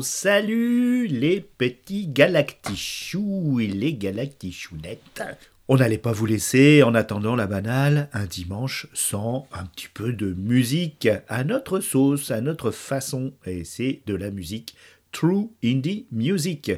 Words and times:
Salut 0.00 1.06
les 1.06 1.40
petits 1.40 2.06
galactichous 2.06 3.60
et 3.60 3.66
les 3.66 3.94
galactichounettes. 3.94 5.22
On 5.68 5.76
n'allait 5.76 5.98
pas 5.98 6.12
vous 6.12 6.26
laisser 6.26 6.82
en 6.82 6.94
attendant 6.94 7.36
la 7.36 7.46
banale 7.46 8.08
un 8.12 8.24
dimanche 8.24 8.86
sans 8.94 9.46
un 9.52 9.64
petit 9.66 9.88
peu 9.92 10.12
de 10.12 10.32
musique 10.32 11.08
à 11.28 11.44
notre 11.44 11.80
sauce, 11.80 12.30
à 12.30 12.40
notre 12.40 12.70
façon. 12.70 13.32
Et 13.44 13.64
c'est 13.64 14.00
de 14.06 14.14
la 14.14 14.30
musique 14.30 14.74
True 15.12 15.50
Indie 15.64 16.06
Music. 16.12 16.72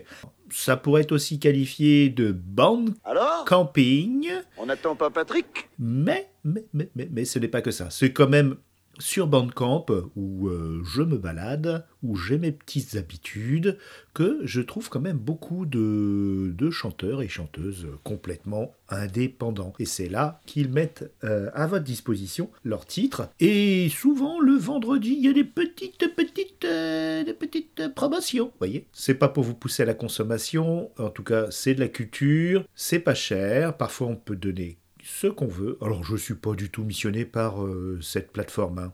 Ça 0.50 0.76
pourrait 0.76 1.02
être 1.02 1.12
aussi 1.12 1.38
qualifié 1.38 2.08
de 2.08 2.32
band 2.32 2.86
Alors? 3.04 3.44
camping. 3.46 4.28
On 4.56 4.66
n'attend 4.66 4.96
pas 4.96 5.10
Patrick? 5.10 5.68
Mais, 5.78 6.28
mais, 6.42 6.64
mais, 6.72 6.88
mais, 6.96 7.08
mais 7.12 7.24
ce 7.24 7.38
n'est 7.38 7.48
pas 7.48 7.62
que 7.62 7.70
ça. 7.70 7.88
C'est 7.90 8.12
quand 8.12 8.28
même 8.28 8.56
sur 9.00 9.26
Bandcamp, 9.26 9.86
où 10.14 10.48
euh, 10.48 10.82
je 10.84 11.02
me 11.02 11.18
balade, 11.18 11.86
où 12.02 12.16
j'ai 12.16 12.38
mes 12.38 12.52
petites 12.52 12.96
habitudes, 12.96 13.78
que 14.14 14.40
je 14.44 14.60
trouve 14.60 14.88
quand 14.88 15.00
même 15.00 15.18
beaucoup 15.18 15.66
de, 15.66 16.52
de 16.56 16.70
chanteurs 16.70 17.22
et 17.22 17.28
chanteuses 17.28 17.86
complètement 18.04 18.74
indépendants. 18.88 19.72
Et 19.78 19.84
c'est 19.84 20.08
là 20.08 20.40
qu'ils 20.46 20.70
mettent 20.70 21.10
euh, 21.24 21.50
à 21.54 21.66
votre 21.66 21.84
disposition 21.84 22.50
leurs 22.64 22.86
titres. 22.86 23.28
Et 23.40 23.88
souvent, 23.88 24.40
le 24.40 24.54
vendredi, 24.54 25.14
il 25.18 25.24
y 25.24 25.28
a 25.28 25.32
des 25.32 25.44
petites, 25.44 26.14
petites, 26.14 26.64
euh, 26.64 27.24
des 27.24 27.34
petites 27.34 27.94
promotions. 27.94 28.52
Voyez? 28.58 28.86
C'est 28.92 29.14
pas 29.14 29.28
pour 29.28 29.44
vous 29.44 29.54
pousser 29.54 29.82
à 29.82 29.86
la 29.86 29.94
consommation. 29.94 30.90
En 30.98 31.10
tout 31.10 31.24
cas, 31.24 31.50
c'est 31.50 31.74
de 31.74 31.80
la 31.80 31.88
culture. 31.88 32.64
C'est 32.74 32.98
pas 32.98 33.14
cher. 33.14 33.76
Parfois, 33.76 34.08
on 34.08 34.16
peut 34.16 34.36
donner 34.36 34.79
ce 35.18 35.26
qu'on 35.26 35.46
veut. 35.46 35.76
Alors, 35.82 36.04
je 36.04 36.12
ne 36.12 36.18
suis 36.18 36.34
pas 36.34 36.54
du 36.54 36.70
tout 36.70 36.84
missionné 36.84 37.24
par 37.24 37.62
euh, 37.64 37.98
cette 38.02 38.32
plateforme. 38.32 38.78
hein. 38.78 38.92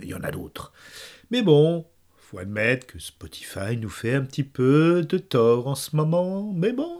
Il 0.00 0.08
y 0.08 0.14
en 0.14 0.22
a 0.22 0.30
d'autres. 0.30 0.72
Mais 1.30 1.42
bon, 1.42 1.86
faut 2.16 2.38
admettre 2.38 2.86
que 2.86 2.98
Spotify 2.98 3.76
nous 3.80 3.88
fait 3.88 4.14
un 4.14 4.22
petit 4.22 4.44
peu 4.44 5.02
de 5.08 5.18
tort 5.18 5.68
en 5.68 5.74
ce 5.74 5.96
moment. 5.96 6.52
Mais 6.54 6.72
bon, 6.72 6.90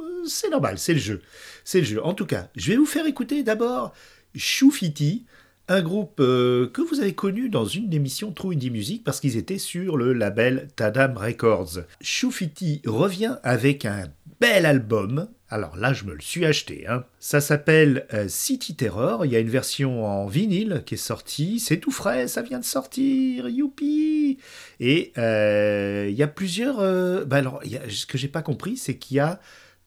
euh, 0.00 0.24
c'est 0.26 0.50
normal, 0.50 0.78
c'est 0.78 0.94
le 0.94 0.98
jeu. 0.98 1.22
C'est 1.64 1.78
le 1.80 1.86
jeu. 1.86 2.04
En 2.04 2.14
tout 2.14 2.26
cas, 2.26 2.50
je 2.56 2.70
vais 2.72 2.76
vous 2.76 2.86
faire 2.86 3.06
écouter 3.06 3.42
d'abord 3.42 3.92
Choufiti, 4.34 5.24
un 5.68 5.82
groupe 5.82 6.18
euh, 6.20 6.68
que 6.68 6.82
vous 6.82 7.00
avez 7.00 7.14
connu 7.14 7.48
dans 7.48 7.64
une 7.64 7.92
émission 7.94 8.32
True 8.32 8.54
Indie 8.54 8.70
Music 8.70 9.04
parce 9.04 9.20
qu'ils 9.20 9.36
étaient 9.36 9.58
sur 9.58 9.96
le 9.96 10.12
label 10.12 10.68
Tadam 10.74 11.16
Records. 11.16 11.78
Choufiti 12.00 12.82
revient 12.84 13.36
avec 13.44 13.84
un 13.84 14.08
bel 14.40 14.66
album. 14.66 15.28
Alors 15.52 15.76
là, 15.76 15.92
je 15.92 16.04
me 16.04 16.14
le 16.14 16.20
suis 16.22 16.46
acheté. 16.46 16.86
hein. 16.88 17.04
Ça 17.18 17.42
s'appelle 17.42 18.06
euh, 18.14 18.26
City 18.26 18.74
Terror. 18.74 19.26
Il 19.26 19.32
y 19.32 19.36
a 19.36 19.38
une 19.38 19.50
version 19.50 20.06
en 20.06 20.26
vinyle 20.26 20.82
qui 20.86 20.94
est 20.94 20.96
sortie. 20.96 21.60
C'est 21.60 21.76
tout 21.76 21.90
frais, 21.90 22.26
ça 22.26 22.40
vient 22.40 22.58
de 22.58 22.64
sortir. 22.64 23.50
Youpi 23.50 24.38
Et 24.80 25.12
euh, 25.18 26.06
il 26.08 26.14
y 26.16 26.22
a 26.22 26.26
plusieurs. 26.26 26.80
euh, 26.80 27.26
bah 27.26 27.36
alors, 27.36 27.60
ce 27.90 28.06
que 28.06 28.16
j'ai 28.16 28.28
pas 28.28 28.40
compris, 28.40 28.78
c'est 28.78 28.96
qu'il 28.96 29.18
y 29.18 29.20
a 29.20 29.40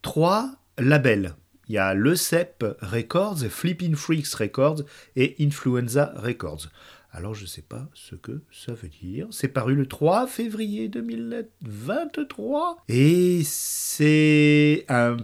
trois 0.04 0.52
labels. 0.78 1.34
Il 1.68 1.74
y 1.74 1.80
a 1.80 1.96
le 1.96 2.16
CEP 2.16 2.64
Records, 2.82 3.40
Flippin' 3.50 3.96
Freaks 3.96 4.36
Records 4.36 4.84
et 5.16 5.36
Influenza 5.40 6.14
Records. 6.16 6.68
Alors 7.12 7.34
je 7.34 7.42
ne 7.44 7.48
sais 7.48 7.64
pas 7.64 7.90
ce 7.96 8.14
que 8.14 8.44
ça 8.52 8.74
veut 8.74 8.90
dire. 8.90 9.26
C'est 9.32 9.48
paru 9.48 9.74
le 9.74 9.88
3 9.88 10.28
février 10.28 10.90
2023 10.90 12.84
et 12.88 13.42
c'est 13.46 14.86
un 14.90 15.18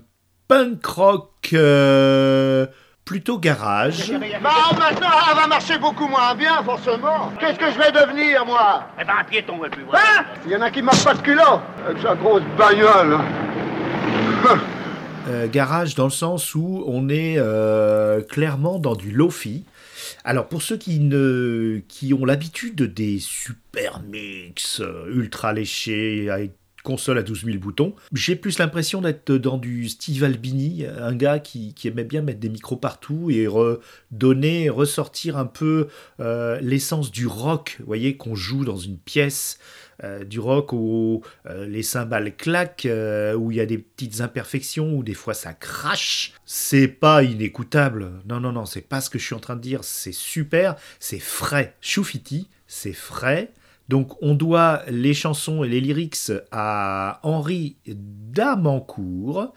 punk 0.51 0.85
rock 0.85 1.49
euh, 1.53 2.65
plutôt 3.05 3.39
garage. 3.39 4.11
Bah 4.43 4.49
maintenant, 4.77 5.07
elle 5.29 5.37
va 5.37 5.47
marcher 5.47 5.77
beaucoup 5.77 6.07
moins 6.09 6.35
bien, 6.35 6.61
forcément. 6.61 7.31
Qu'est-ce 7.39 7.57
que 7.57 7.71
je 7.71 7.77
vais 7.77 7.91
devenir, 7.93 8.45
moi? 8.45 8.83
Eh 8.99 9.05
ben, 9.05 9.13
un 9.21 9.23
piéton, 9.23 9.59
ouais, 9.59 9.69
plus 9.69 9.85
voilà. 9.85 10.01
Hein? 10.01 10.25
Il 10.45 10.51
y 10.51 10.55
en 10.57 10.59
a 10.59 10.69
qui 10.69 10.81
marchent 10.81 11.05
pas 11.05 11.13
de 11.13 11.21
culot 11.21 11.61
Avec 11.87 12.01
sa 12.01 12.15
grosse 12.15 12.43
bagnole. 12.57 13.17
Euh, 15.29 15.47
garage 15.47 15.95
dans 15.95 16.03
le 16.03 16.09
sens 16.09 16.53
où 16.53 16.83
on 16.85 17.07
est 17.07 17.35
euh, 17.37 18.21
clairement 18.21 18.77
dans 18.77 18.95
du 18.95 19.11
lofi. 19.11 19.63
Alors 20.25 20.49
pour 20.49 20.63
ceux 20.63 20.75
qui 20.75 20.99
ne 20.99 21.79
qui 21.87 22.13
ont 22.13 22.25
l'habitude 22.25 22.93
des 22.93 23.19
super 23.19 24.01
mix 24.01 24.81
ultra 25.07 25.53
léchés 25.53 26.29
avec 26.29 26.51
console 26.83 27.17
à 27.17 27.23
12 27.23 27.45
000 27.45 27.57
boutons, 27.57 27.95
j'ai 28.13 28.35
plus 28.35 28.59
l'impression 28.59 29.01
d'être 29.01 29.33
dans 29.33 29.57
du 29.57 29.89
Steve 29.89 30.23
Albini, 30.23 30.85
un 30.85 31.15
gars 31.15 31.39
qui, 31.39 31.73
qui 31.73 31.87
aimait 31.87 32.03
bien 32.03 32.21
mettre 32.21 32.39
des 32.39 32.49
micros 32.49 32.77
partout 32.77 33.29
et 33.29 33.47
redonner, 33.47 34.69
ressortir 34.69 35.37
un 35.37 35.45
peu 35.45 35.87
euh, 36.19 36.59
l'essence 36.61 37.11
du 37.11 37.27
rock, 37.27 37.77
vous 37.79 37.85
voyez, 37.85 38.17
qu'on 38.17 38.35
joue 38.35 38.65
dans 38.65 38.77
une 38.77 38.97
pièce 38.97 39.59
euh, 40.03 40.23
du 40.23 40.39
rock 40.39 40.73
où 40.73 41.21
euh, 41.45 41.67
les 41.67 41.83
cymbales 41.83 42.35
claquent, 42.35 42.87
où 43.37 43.51
il 43.51 43.57
y 43.57 43.61
a 43.61 43.65
des 43.65 43.77
petites 43.77 44.21
imperfections, 44.21 44.93
où 44.93 45.03
des 45.03 45.13
fois 45.13 45.33
ça 45.33 45.53
crache. 45.53 46.33
C'est 46.45 46.87
pas 46.87 47.23
inécoutable. 47.23 48.11
Non, 48.27 48.39
non, 48.39 48.51
non, 48.51 48.65
c'est 48.65 48.81
pas 48.81 49.01
ce 49.01 49.09
que 49.09 49.19
je 49.19 49.25
suis 49.25 49.35
en 49.35 49.39
train 49.39 49.55
de 49.55 49.61
dire. 49.61 49.83
C'est 49.83 50.13
super, 50.13 50.75
c'est 50.99 51.19
frais. 51.19 51.75
Choufiti, 51.81 52.49
c'est 52.67 52.93
frais. 52.93 53.51
Donc 53.91 54.13
on 54.21 54.35
doit 54.35 54.83
les 54.87 55.13
chansons 55.13 55.65
et 55.65 55.67
les 55.67 55.81
lyrics 55.81 56.31
à 56.49 57.19
Henri 57.23 57.75
Damancourt. 57.85 59.53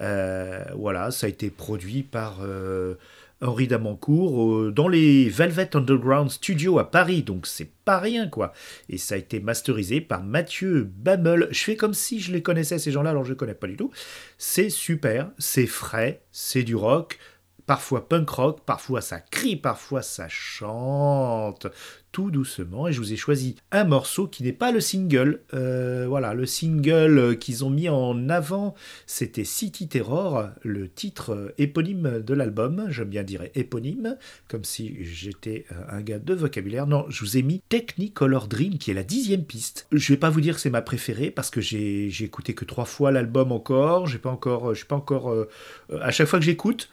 Euh, 0.00 0.64
voilà, 0.76 1.12
ça 1.12 1.26
a 1.26 1.28
été 1.28 1.50
produit 1.50 2.02
par 2.02 2.38
euh, 2.42 2.96
Henri 3.40 3.68
Damancourt 3.68 4.72
dans 4.72 4.88
les 4.88 5.28
Velvet 5.28 5.76
Underground 5.76 6.32
Studios 6.32 6.80
à 6.80 6.90
Paris. 6.90 7.22
Donc 7.22 7.46
c'est 7.46 7.70
pas 7.84 8.00
rien 8.00 8.26
quoi. 8.26 8.52
Et 8.88 8.98
ça 8.98 9.14
a 9.14 9.18
été 9.18 9.38
masterisé 9.38 10.00
par 10.00 10.24
Mathieu 10.24 10.90
Bamel. 10.96 11.46
Je 11.52 11.62
fais 11.62 11.76
comme 11.76 11.94
si 11.94 12.18
je 12.18 12.32
les 12.32 12.42
connaissais 12.42 12.80
ces 12.80 12.90
gens-là, 12.90 13.10
alors 13.10 13.24
je 13.24 13.30
les 13.30 13.36
connais 13.36 13.54
pas 13.54 13.68
du 13.68 13.76
tout. 13.76 13.92
C'est 14.36 14.68
super, 14.68 15.30
c'est 15.38 15.68
frais, 15.68 16.22
c'est 16.32 16.64
du 16.64 16.74
rock. 16.74 17.20
Parfois 17.66 18.08
punk 18.08 18.28
rock, 18.30 18.60
parfois 18.64 19.00
ça 19.00 19.18
crie, 19.18 19.56
parfois 19.56 20.00
ça 20.02 20.26
chante, 20.28 21.66
tout 22.12 22.30
doucement. 22.30 22.86
Et 22.86 22.92
je 22.92 23.00
vous 23.00 23.12
ai 23.12 23.16
choisi 23.16 23.56
un 23.72 23.82
morceau 23.84 24.28
qui 24.28 24.44
n'est 24.44 24.52
pas 24.52 24.70
le 24.70 24.80
single. 24.80 25.42
Euh, 25.52 26.06
voilà, 26.08 26.32
le 26.32 26.46
single 26.46 27.18
euh, 27.18 27.34
qu'ils 27.34 27.64
ont 27.64 27.70
mis 27.70 27.88
en 27.88 28.28
avant, 28.28 28.74
c'était 29.06 29.44
City 29.44 29.88
Terror, 29.88 30.48
le 30.62 30.88
titre 30.88 31.34
euh, 31.34 31.54
éponyme 31.58 32.20
de 32.20 32.34
l'album. 32.34 32.86
J'aime 32.88 33.08
bien 33.08 33.24
dire 33.24 33.42
éponyme, 33.56 34.16
comme 34.48 34.64
si 34.64 35.04
j'étais 35.04 35.64
euh, 35.72 35.74
un 35.88 36.02
gars 36.02 36.20
de 36.20 36.34
vocabulaire. 36.34 36.86
Non, 36.86 37.04
je 37.08 37.24
vous 37.24 37.36
ai 37.36 37.42
mis 37.42 37.62
Technicolor 37.68 38.46
Dream, 38.46 38.78
qui 38.78 38.92
est 38.92 38.94
la 38.94 39.02
dixième 39.02 39.44
piste. 39.44 39.88
Je 39.90 40.12
vais 40.12 40.18
pas 40.18 40.30
vous 40.30 40.40
dire 40.40 40.54
que 40.54 40.60
c'est 40.60 40.70
ma 40.70 40.82
préférée 40.82 41.30
parce 41.32 41.50
que 41.50 41.60
j'ai 41.60 42.06
écouté 42.22 42.54
que 42.54 42.64
trois 42.64 42.84
fois 42.84 43.10
l'album 43.10 43.50
encore. 43.50 44.06
J'ai 44.06 44.18
pas 44.18 44.30
encore, 44.30 44.70
je 44.72 44.78
suis 44.78 44.86
pas 44.86 44.96
encore. 44.96 45.30
euh, 45.30 45.48
euh, 45.90 45.98
à 46.00 46.12
chaque 46.12 46.28
fois 46.28 46.38
que 46.38 46.44
j'écoute, 46.44 46.88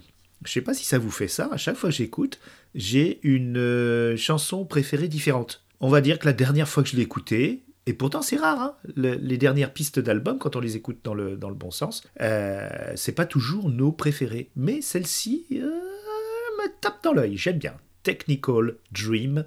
je 0.46 0.52
sais 0.52 0.62
pas 0.62 0.74
si 0.74 0.86
ça 0.86 0.98
vous 0.98 1.12
fait 1.12 1.28
ça, 1.28 1.50
à 1.52 1.58
chaque 1.58 1.76
fois 1.76 1.90
que 1.90 1.96
j'écoute, 1.96 2.40
j'ai 2.76 3.20
une 3.24 3.58
euh, 3.58 4.16
chanson 4.18 4.66
préférée 4.66 5.08
différente. 5.08 5.64
On 5.80 5.90
va 5.90 6.02
dire 6.02 6.18
que 6.20 6.26
la 6.26 6.34
dernière 6.34 6.68
fois 6.70 6.84
que 6.84 6.90
je 6.90 6.96
l'ai 6.96 7.02
écoutée, 7.04 7.64
et 7.86 7.94
pourtant 7.94 8.22
c'est 8.22 8.38
rare, 8.38 8.62
hein, 8.62 8.76
le- 8.96 9.16
les 9.16 9.38
dernières 9.38 9.74
pistes 9.74 10.00
d'album, 10.00 10.38
quand 10.40 10.56
on 10.56 10.60
les 10.62 10.76
écoute 10.78 11.00
dans 11.04 11.14
le, 11.14 11.36
dans 11.36 11.50
le 11.50 11.56
bon 11.56 11.72
sens, 11.72 12.04
euh, 12.22 12.70
c'est 12.96 13.12
pas 13.12 13.26
toujours 13.26 13.70
nos 13.70 13.92
préférés. 13.92 14.50
Mais 14.56 14.82
celle-ci 14.82 15.46
euh, 15.54 15.66
me 15.66 16.68
tape 16.82 17.04
dans 17.04 17.14
l'œil, 17.14 17.36
j'aime 17.38 17.58
bien. 17.60 17.74
Technical 18.04 18.76
Dream 18.92 19.46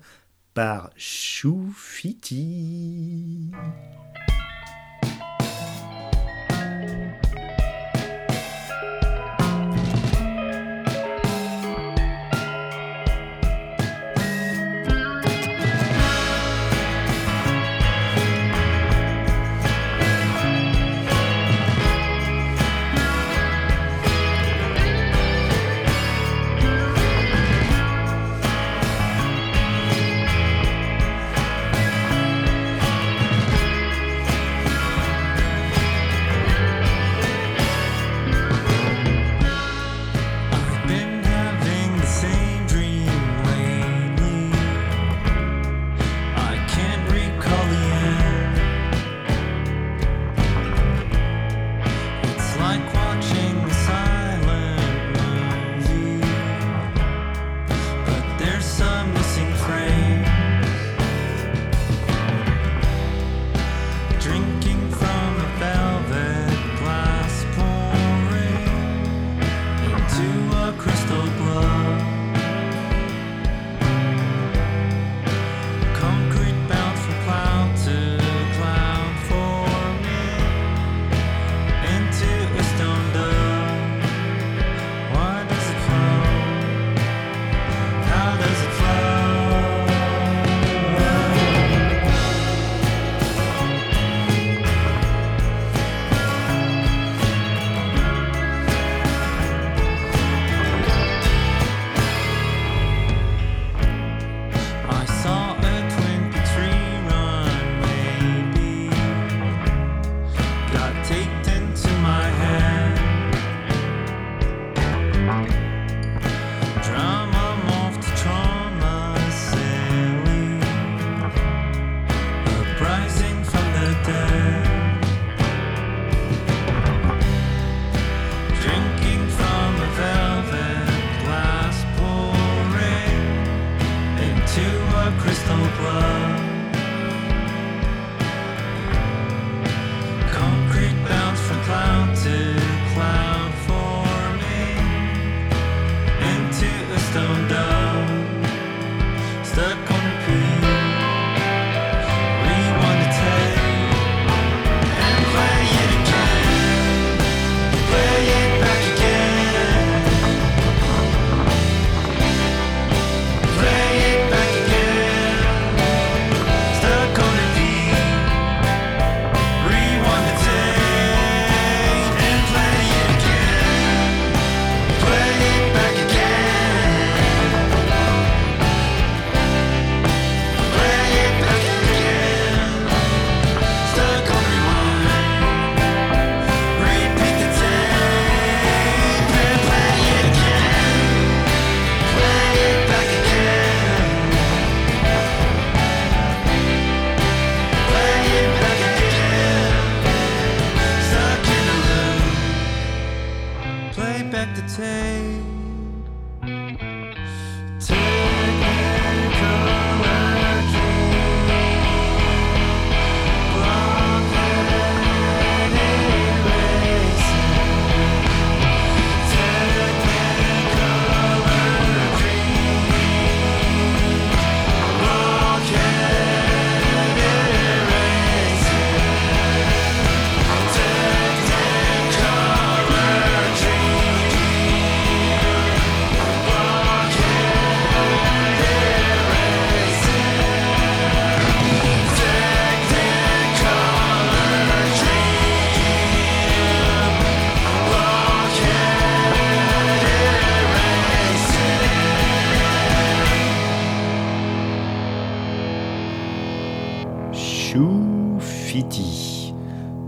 par 0.54 0.90
Choufiti. 0.96 2.40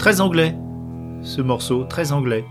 Très 0.09 0.23
anglais, 0.23 0.55
ce 1.21 1.43
morceau, 1.43 1.85
très 1.85 2.13
anglais. 2.13 2.47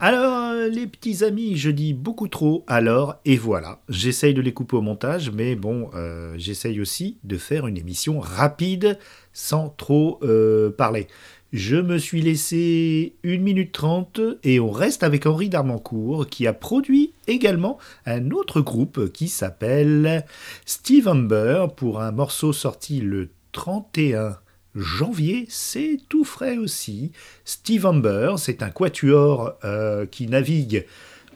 Alors, 0.00 0.54
les 0.54 0.86
petits 0.86 1.22
amis, 1.22 1.54
je 1.54 1.68
dis 1.68 1.92
beaucoup 1.92 2.28
trop, 2.28 2.64
alors, 2.66 3.16
et 3.26 3.36
voilà. 3.36 3.82
J'essaye 3.90 4.32
de 4.32 4.40
les 4.40 4.54
couper 4.54 4.76
au 4.76 4.80
montage, 4.80 5.30
mais 5.30 5.54
bon, 5.54 5.90
euh, 5.94 6.32
j'essaye 6.38 6.80
aussi 6.80 7.18
de 7.24 7.36
faire 7.36 7.66
une 7.66 7.76
émission 7.76 8.20
rapide, 8.20 8.98
sans 9.34 9.68
trop 9.68 10.18
euh, 10.22 10.70
parler. 10.70 11.08
Je 11.52 11.76
me 11.76 11.98
suis 11.98 12.22
laissé 12.22 13.16
1 13.22 13.36
minute 13.36 13.72
30 13.72 14.18
et 14.42 14.58
on 14.58 14.70
reste 14.70 15.02
avec 15.02 15.26
Henri 15.26 15.50
Darmancourt 15.50 16.26
qui 16.26 16.46
a 16.46 16.54
produit 16.54 17.12
également 17.26 17.76
un 18.06 18.30
autre 18.30 18.62
groupe 18.62 19.12
qui 19.12 19.28
s'appelle 19.28 20.24
Steve 20.64 21.06
Humber 21.06 21.66
pour 21.76 22.00
un 22.00 22.12
morceau 22.12 22.54
sorti 22.54 23.02
le 23.02 23.28
31 23.52 24.38
janvier, 24.76 25.46
c'est 25.48 25.98
tout 26.08 26.24
frais 26.24 26.58
aussi. 26.58 27.12
Steve 27.44 27.86
Amber, 27.86 28.34
c'est 28.36 28.62
un 28.62 28.70
quatuor 28.70 29.54
euh, 29.64 30.06
qui 30.06 30.26
navigue 30.26 30.86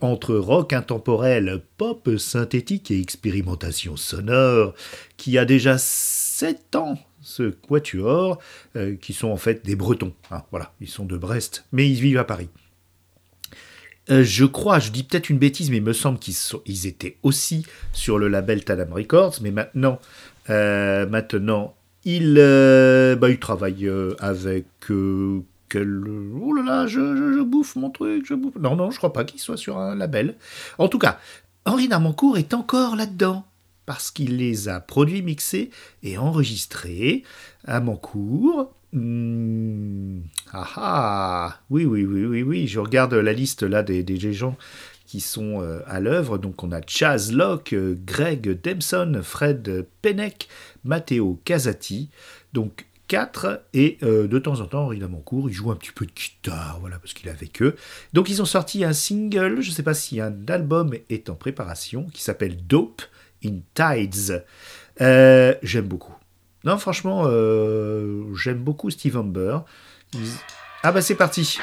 entre 0.01 0.35
rock 0.35 0.73
intemporel, 0.73 1.63
pop 1.77 2.17
synthétique 2.17 2.91
et 2.91 3.01
expérimentation 3.01 3.97
sonore, 3.97 4.75
qui 5.17 5.37
a 5.37 5.45
déjà 5.45 5.77
7 5.79 6.77
ans, 6.77 6.99
ce 7.21 7.51
quatuor, 7.51 8.39
euh, 8.77 8.97
qui 8.97 9.13
sont 9.13 9.29
en 9.29 9.37
fait 9.37 9.65
des 9.65 9.77
Bretons. 9.77 10.15
Hein, 10.31 10.43
voilà, 10.51 10.73
ils 10.81 10.89
sont 10.89 11.05
de 11.05 11.19
Brest, 11.19 11.65
mais 11.73 11.89
ils 11.89 12.01
vivent 12.01 12.19
à 12.19 12.25
Paris. 12.25 12.49
Euh, 14.11 14.25
je 14.25 14.47
crois, 14.47 14.79
je 14.79 14.91
dis 14.91 15.05
peut-être 15.05 15.29
une 15.29 15.39
bêtise, 15.39 15.71
mais 15.71 15.77
il 15.77 15.83
me 15.83 15.93
semble 15.93 16.19
qu'ils 16.19 16.87
étaient 16.87 17.19
aussi 17.23 17.67
sur 17.93 18.19
le 18.19 18.29
label 18.29 18.65
Tadam 18.65 18.93
Records, 18.93 19.37
mais 19.43 19.51
maintenant, 19.51 20.01
maintenant 20.49 21.77
il, 22.05 22.37
euh, 22.39 23.17
bah, 23.17 23.31
il 23.31 23.39
travaille 23.39 23.87
euh, 23.87 24.15
avec 24.19 24.67
euh, 24.91 25.41
quel... 25.69 26.03
Oh 26.41 26.53
là 26.55 26.63
là, 26.63 26.87
je, 26.87 27.43
bouffe 27.43 27.77
mon 27.77 27.91
truc, 27.91 28.27
je 28.27 28.35
bouffe. 28.35 28.57
Non, 28.57 28.77
non, 28.77 28.91
je 28.91 28.99
crois 28.99 29.13
pas 29.13 29.25
qu'il 29.25 29.41
soit 29.41 29.57
sur 29.57 29.79
un 29.79 29.95
label. 29.95 30.37
En 30.79 30.89
tout 30.89 30.99
cas, 30.99 31.19
Henri 31.65 31.89
Darmancourt 31.89 32.39
est 32.39 32.55
encore 32.55 32.97
là-dedans 32.97 33.45
parce 33.87 34.11
qu'il 34.11 34.37
les 34.37 34.69
a 34.69 34.81
produits, 34.81 35.23
mixés 35.23 35.71
et 36.03 36.17
enregistrés 36.17 37.25
à 37.67 37.81
Mancourt. 37.81 38.73
Hmm, 38.93 40.21
ah 40.53 40.69
ah, 40.77 41.61
oui, 41.71 41.85
oui, 41.85 42.05
oui, 42.05 42.25
oui, 42.25 42.43
oui. 42.43 42.67
Je 42.67 42.81
regarde 42.81 43.15
la 43.15 43.33
liste 43.33 43.63
là 43.63 43.83
des, 43.83 44.03
des 44.03 44.33
gens 44.33 44.57
qui 45.11 45.21
sont 45.21 45.83
à 45.87 45.99
l'œuvre. 45.99 46.39
Donc 46.39 46.63
on 46.63 46.71
a 46.71 46.81
Chaz 46.87 47.33
Locke, 47.33 47.75
Greg 47.75 48.61
Dempson, 48.63 49.21
Fred 49.23 49.87
Pennec, 50.03 50.49
Matteo 50.85 51.41
Casati. 51.45 52.11
Donc 52.53 52.87
4 53.11 53.65
et 53.75 53.99
euh, 54.05 54.29
de 54.29 54.39
temps 54.39 54.61
en 54.61 54.67
temps 54.67 54.85
Henri 54.85 55.01
Damancourt 55.01 55.51
il 55.51 55.53
joue 55.53 55.73
un 55.73 55.75
petit 55.75 55.91
peu 55.91 56.07
de 56.07 56.13
guitare 56.13 56.79
voilà 56.79 56.97
parce 57.01 57.13
qu'il 57.13 57.27
est 57.27 57.33
avec 57.33 57.61
eux. 57.61 57.75
Donc 58.13 58.29
ils 58.31 58.41
ont 58.41 58.47
sorti 58.47 58.85
un 58.85 58.93
single 58.93 59.61
je 59.61 59.71
ne 59.71 59.75
sais 59.75 59.83
pas 59.83 59.95
si 59.95 60.21
un 60.21 60.33
album 60.47 60.95
est 61.09 61.29
en 61.29 61.35
préparation 61.35 62.07
qui 62.13 62.23
s'appelle 62.23 62.65
Dope 62.65 63.03
in 63.45 63.59
Tides. 63.75 64.45
Euh, 65.01 65.55
j'aime 65.65 65.89
beaucoup. 65.89 66.15
Non 66.63 66.79
franchement 66.79 67.25
euh, 67.27 68.33
j'aime 68.37 68.59
beaucoup 68.59 68.91
Steve 68.91 69.17
Humber 69.17 69.59
ah 70.85 70.93
bah 70.93 71.03
c'est 71.03 71.17
parti 71.17 71.59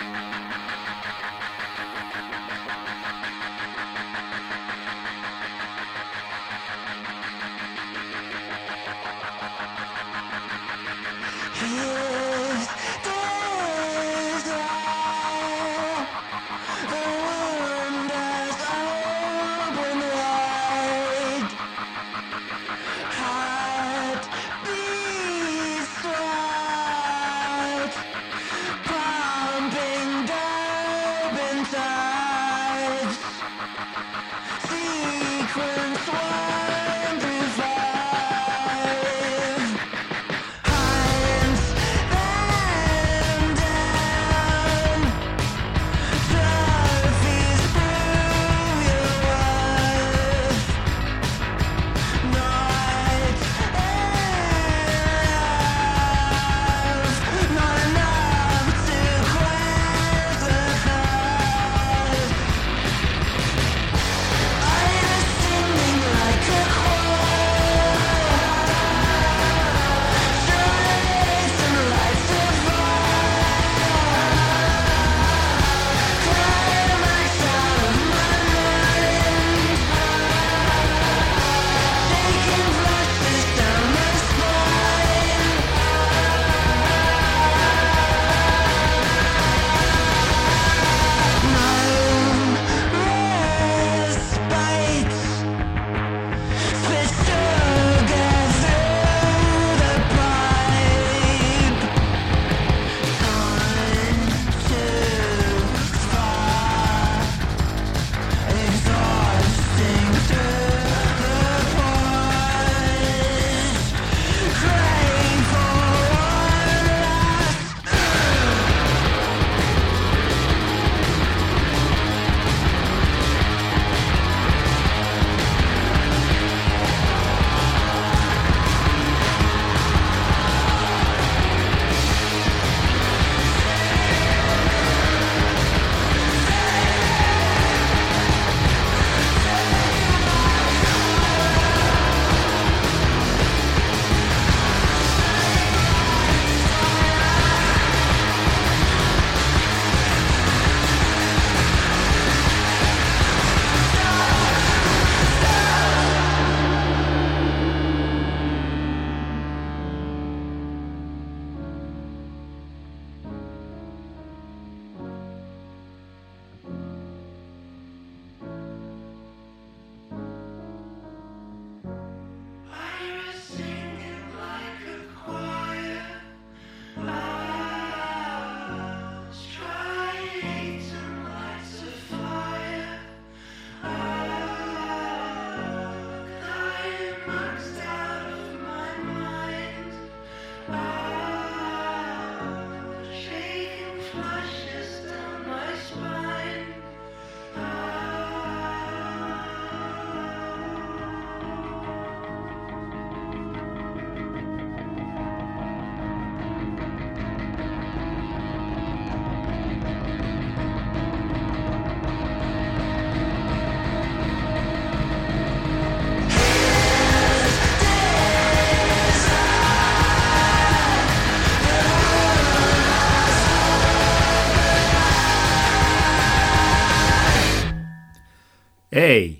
Hey 228.99 229.37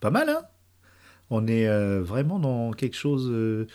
Pas 0.00 0.10
mal, 0.10 0.28
hein? 0.28 0.42
On 1.30 1.46
est 1.46 1.66
euh, 1.66 2.02
vraiment 2.02 2.38
dans 2.38 2.72
quelque 2.72 2.94
chose 2.94 3.26
euh, 3.30 3.66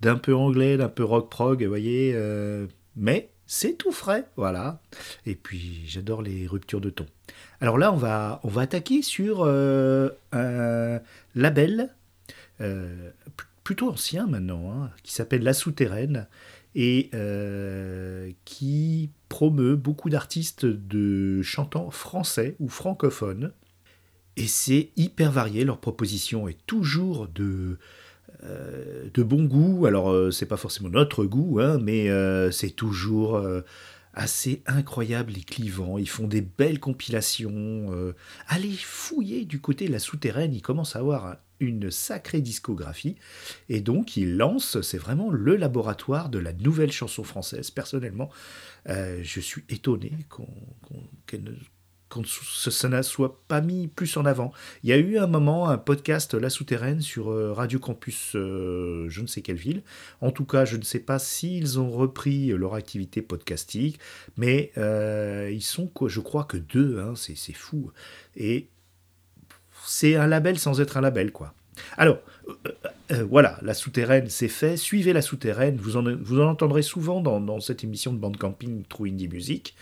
d'un 0.00 0.16
peu 0.16 0.34
anglais, 0.34 0.76
d'un 0.76 0.88
peu 0.88 1.04
rock-prog, 1.04 1.62
vous 1.62 1.68
voyez. 1.68 2.10
euh, 2.12 2.66
mais 2.96 3.30
c'est 3.46 3.74
tout 3.74 3.92
frais, 3.92 4.26
voilà. 4.34 4.80
Et 5.26 5.36
puis, 5.36 5.84
j'adore 5.86 6.22
les 6.22 6.48
ruptures 6.48 6.80
de 6.80 6.90
ton. 6.90 7.06
Alors 7.60 7.78
là, 7.78 7.92
on 7.92 7.96
va, 7.96 8.40
attaquer 8.56 9.02
sur 9.02 9.46
un 9.46 11.00
label 11.36 11.94
plutôt 13.62 13.90
ancien 13.90 14.26
maintenant, 14.26 14.72
hein, 14.72 14.90
qui 15.04 15.12
s'appelle 15.12 15.44
La 15.44 15.54
Souterraine 15.54 16.26
et 16.74 17.10
qui 18.44 19.10
promeut 19.28 19.76
beaucoup 19.76 20.10
d'artistes 20.10 20.66
de 20.66 21.42
chantants 21.42 21.92
français 21.92 22.56
ou 22.58 22.68
francophones. 22.68 23.52
Et 24.36 24.46
c'est 24.46 24.90
hyper 24.96 25.30
varié, 25.30 25.64
leur 25.64 25.78
proposition 25.78 26.48
est 26.48 26.58
toujours 26.66 27.28
de, 27.28 27.78
euh, 28.42 29.08
de 29.14 29.22
bon 29.22 29.44
goût. 29.44 29.86
Alors, 29.86 30.10
euh, 30.10 30.30
c'est 30.32 30.46
pas 30.46 30.56
forcément 30.56 30.88
notre 30.88 31.24
goût, 31.24 31.60
hein, 31.60 31.78
mais 31.80 32.10
euh, 32.10 32.50
c'est 32.50 32.70
toujours 32.70 33.40
assez 34.12 34.62
incroyable 34.66 35.36
et 35.36 35.42
clivant. 35.42 35.98
Ils 35.98 36.08
font 36.08 36.26
des 36.28 36.40
belles 36.40 36.80
compilations. 36.80 38.14
allez 38.48 38.72
fouiller 38.76 39.44
du 39.44 39.60
côté 39.60 39.86
de 39.86 39.92
la 39.92 39.98
souterraine, 39.98 40.54
ils 40.54 40.62
commencent 40.62 40.96
à 40.96 41.00
avoir 41.00 41.26
un- 41.26 41.36
une 41.60 41.90
sacrée 41.90 42.40
discographie. 42.40 43.16
Et 43.68 43.80
donc, 43.80 44.16
ils 44.16 44.36
lancent, 44.36 44.80
c'est 44.82 44.98
vraiment 44.98 45.30
le 45.30 45.56
laboratoire 45.56 46.28
de 46.28 46.38
la 46.38 46.52
nouvelle 46.52 46.92
chanson 46.92 47.24
française. 47.24 47.70
Personnellement, 47.70 48.30
je 48.88 49.40
suis 49.40 49.64
étonné 49.68 50.12
qu'on 50.28 50.48
qu'elle 51.26 51.44
ne- 51.44 51.52
qu'on 52.14 52.98
ne 52.98 53.02
soit 53.02 53.40
pas 53.48 53.60
mis 53.60 53.88
plus 53.88 54.16
en 54.16 54.24
avant. 54.24 54.52
Il 54.82 54.90
y 54.90 54.92
a 54.92 54.96
eu 54.96 55.18
un 55.18 55.26
moment 55.26 55.68
un 55.68 55.78
podcast 55.78 56.34
La 56.34 56.50
Souterraine 56.50 57.00
sur 57.00 57.30
euh, 57.30 57.52
Radio 57.52 57.78
Campus, 57.78 58.32
euh, 58.36 59.06
je 59.08 59.20
ne 59.20 59.26
sais 59.26 59.42
quelle 59.42 59.56
ville. 59.56 59.82
En 60.20 60.30
tout 60.30 60.44
cas, 60.44 60.64
je 60.64 60.76
ne 60.76 60.82
sais 60.82 61.00
pas 61.00 61.18
s'ils 61.18 61.78
ont 61.78 61.90
repris 61.90 62.48
leur 62.48 62.74
activité 62.74 63.22
podcastique, 63.22 63.98
mais 64.36 64.72
euh, 64.78 65.50
ils 65.52 65.62
sont, 65.62 65.86
quoi, 65.86 66.08
je 66.08 66.20
crois 66.20 66.44
que 66.44 66.56
deux, 66.56 67.00
hein, 67.00 67.14
c'est 67.16 67.52
fou. 67.52 67.90
Et 68.36 68.68
c'est 69.84 70.16
un 70.16 70.26
label 70.26 70.58
sans 70.58 70.80
être 70.80 70.96
un 70.96 71.00
label, 71.00 71.32
quoi. 71.32 71.54
Alors, 71.96 72.18
euh, 72.48 72.70
euh, 73.10 73.24
voilà, 73.28 73.58
la 73.62 73.74
souterraine, 73.74 74.28
c'est 74.28 74.48
fait. 74.48 74.76
Suivez 74.76 75.12
la 75.12 75.22
souterraine, 75.22 75.76
vous 75.76 75.96
en, 75.96 76.04
vous 76.16 76.40
en 76.40 76.48
entendrez 76.48 76.82
souvent 76.82 77.20
dans, 77.20 77.40
dans 77.40 77.60
cette 77.60 77.84
émission 77.84 78.12
de 78.12 78.18
band 78.18 78.32
camping 78.32 78.84
True 78.88 79.08
Indie 79.08 79.28
Music. 79.28 79.74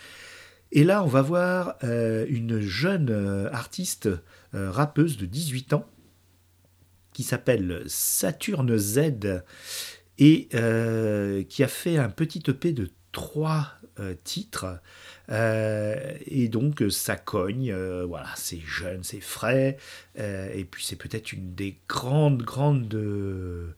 Et 0.74 0.84
là, 0.84 1.04
on 1.04 1.06
va 1.06 1.20
voir 1.20 1.76
euh, 1.84 2.24
une 2.30 2.60
jeune 2.60 3.10
euh, 3.10 3.52
artiste 3.52 4.08
euh, 4.54 4.70
rappeuse 4.70 5.18
de 5.18 5.26
18 5.26 5.74
ans 5.74 5.86
qui 7.12 7.24
s'appelle 7.24 7.82
Saturne 7.86 8.78
Z 8.78 9.42
et 10.18 10.48
qui 10.48 11.64
a 11.64 11.68
fait 11.68 11.98
un 11.98 12.08
petit 12.08 12.42
EP 12.48 12.72
de 12.72 12.88
trois 13.12 13.68
titres. 14.24 14.80
Et 15.28 16.48
donc, 16.48 16.82
ça 16.88 17.16
cogne. 17.16 17.74
voilà, 18.04 18.28
c'est 18.36 18.60
jeune, 18.60 19.02
c'est 19.02 19.20
frais. 19.20 19.76
et 20.16 20.64
puis, 20.64 20.84
c'est 20.86 20.96
peut-être 20.96 21.34
une 21.34 21.54
des 21.54 21.78
grandes, 21.86 22.42
grandes. 22.42 23.74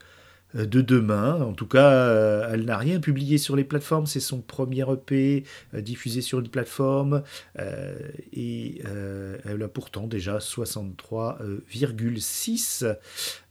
Euh, 0.57 0.67
de 0.67 0.81
demain. 0.81 1.41
En 1.41 1.53
tout 1.53 1.67
cas, 1.67 1.91
euh, 1.91 2.49
elle 2.53 2.65
n'a 2.65 2.79
rien 2.79 3.01
publié 3.01 3.39
sur 3.39 3.57
les 3.57 3.65
plateformes. 3.65 4.07
C'est 4.07 4.21
son 4.21 4.41
premier 4.41 4.85
EP 4.91 5.43
euh, 5.75 5.81
diffusé 5.81 6.21
sur 6.21 6.39
une 6.41 6.49
plateforme. 6.49 7.23
et 8.33 8.83
elle 9.45 9.63
a 9.63 9.69
pourtant 9.69 10.07
déjà 10.07 10.39
63,6 10.39 12.97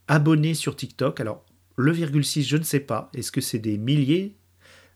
abonnés 0.08 0.54
sur 0.54 0.76
TikTok. 0.76 1.20
Alors, 1.20 1.44
le 1.76 1.92
virgule 1.92 2.26
6, 2.26 2.44
je 2.44 2.58
ne 2.58 2.64
sais 2.64 2.80
pas. 2.80 3.10
Est-ce 3.14 3.32
que 3.32 3.42
c'est 3.42 3.60
des 3.60 3.78
milliers? 3.78 4.36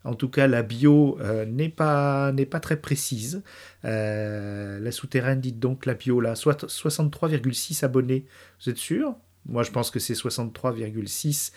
En 0.03 0.13
tout 0.13 0.29
cas, 0.29 0.47
la 0.47 0.63
bio 0.63 1.17
n'est 1.47 1.69
pas, 1.69 2.33
très 2.61 2.77
précise. 2.77 3.43
La 3.83 4.91
souterraine 4.91 5.41
dit 5.41 5.53
donc 5.53 5.85
la 5.85 5.93
bio 5.95 6.19
là, 6.19 6.35
soit 6.35 6.65
63,6 6.65 7.85
abonnés. 7.85 8.25
Vous 8.61 8.69
êtes 8.69 8.77
sûr? 8.77 9.15
Moi, 9.45 9.63
je 9.63 9.71
pense 9.71 9.91
que 9.91 9.99
c'est 9.99 10.13
63,6 10.13 11.51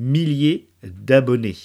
milliers 0.00 0.68
d'abonnés. 0.82 1.56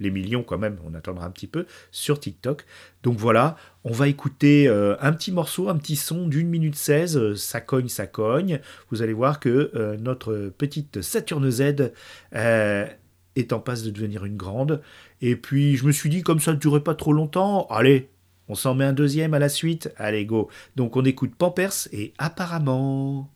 Les 0.00 0.10
millions 0.10 0.42
quand 0.42 0.58
même, 0.58 0.78
on 0.84 0.94
attendra 0.94 1.26
un 1.26 1.30
petit 1.30 1.46
peu 1.46 1.66
sur 1.92 2.18
TikTok. 2.18 2.64
Donc 3.04 3.18
voilà, 3.18 3.56
on 3.84 3.92
va 3.92 4.08
écouter 4.08 4.66
euh, 4.66 4.96
un 5.00 5.12
petit 5.12 5.30
morceau, 5.30 5.68
un 5.68 5.76
petit 5.76 5.94
son 5.94 6.26
d'une 6.26 6.48
minute 6.48 6.74
16, 6.74 7.16
euh, 7.16 7.36
ça 7.36 7.60
cogne, 7.60 7.88
ça 7.88 8.06
cogne. 8.06 8.60
Vous 8.90 9.02
allez 9.02 9.12
voir 9.12 9.38
que 9.38 9.70
euh, 9.74 9.96
notre 9.98 10.52
petite 10.58 11.02
Saturne 11.02 11.48
Z 11.50 11.92
est 12.32 13.52
en 13.52 13.60
passe 13.60 13.84
de 13.84 13.90
devenir 13.90 14.24
une 14.24 14.36
grande. 14.36 14.82
Et 15.20 15.36
puis 15.36 15.76
je 15.76 15.86
me 15.86 15.92
suis 15.92 16.10
dit, 16.10 16.22
comme 16.22 16.40
ça 16.40 16.52
ne 16.52 16.58
durait 16.58 16.82
pas 16.82 16.94
trop 16.94 17.12
longtemps, 17.12 17.66
allez, 17.70 18.10
on 18.48 18.54
s'en 18.54 18.74
met 18.74 18.84
un 18.84 18.92
deuxième 18.92 19.34
à 19.34 19.38
la 19.38 19.48
suite. 19.48 19.92
Allez, 19.96 20.26
go. 20.26 20.48
Donc 20.74 20.96
on 20.96 21.04
écoute 21.04 21.34
Pampers 21.36 21.88
et 21.92 22.12
apparemment... 22.18 23.30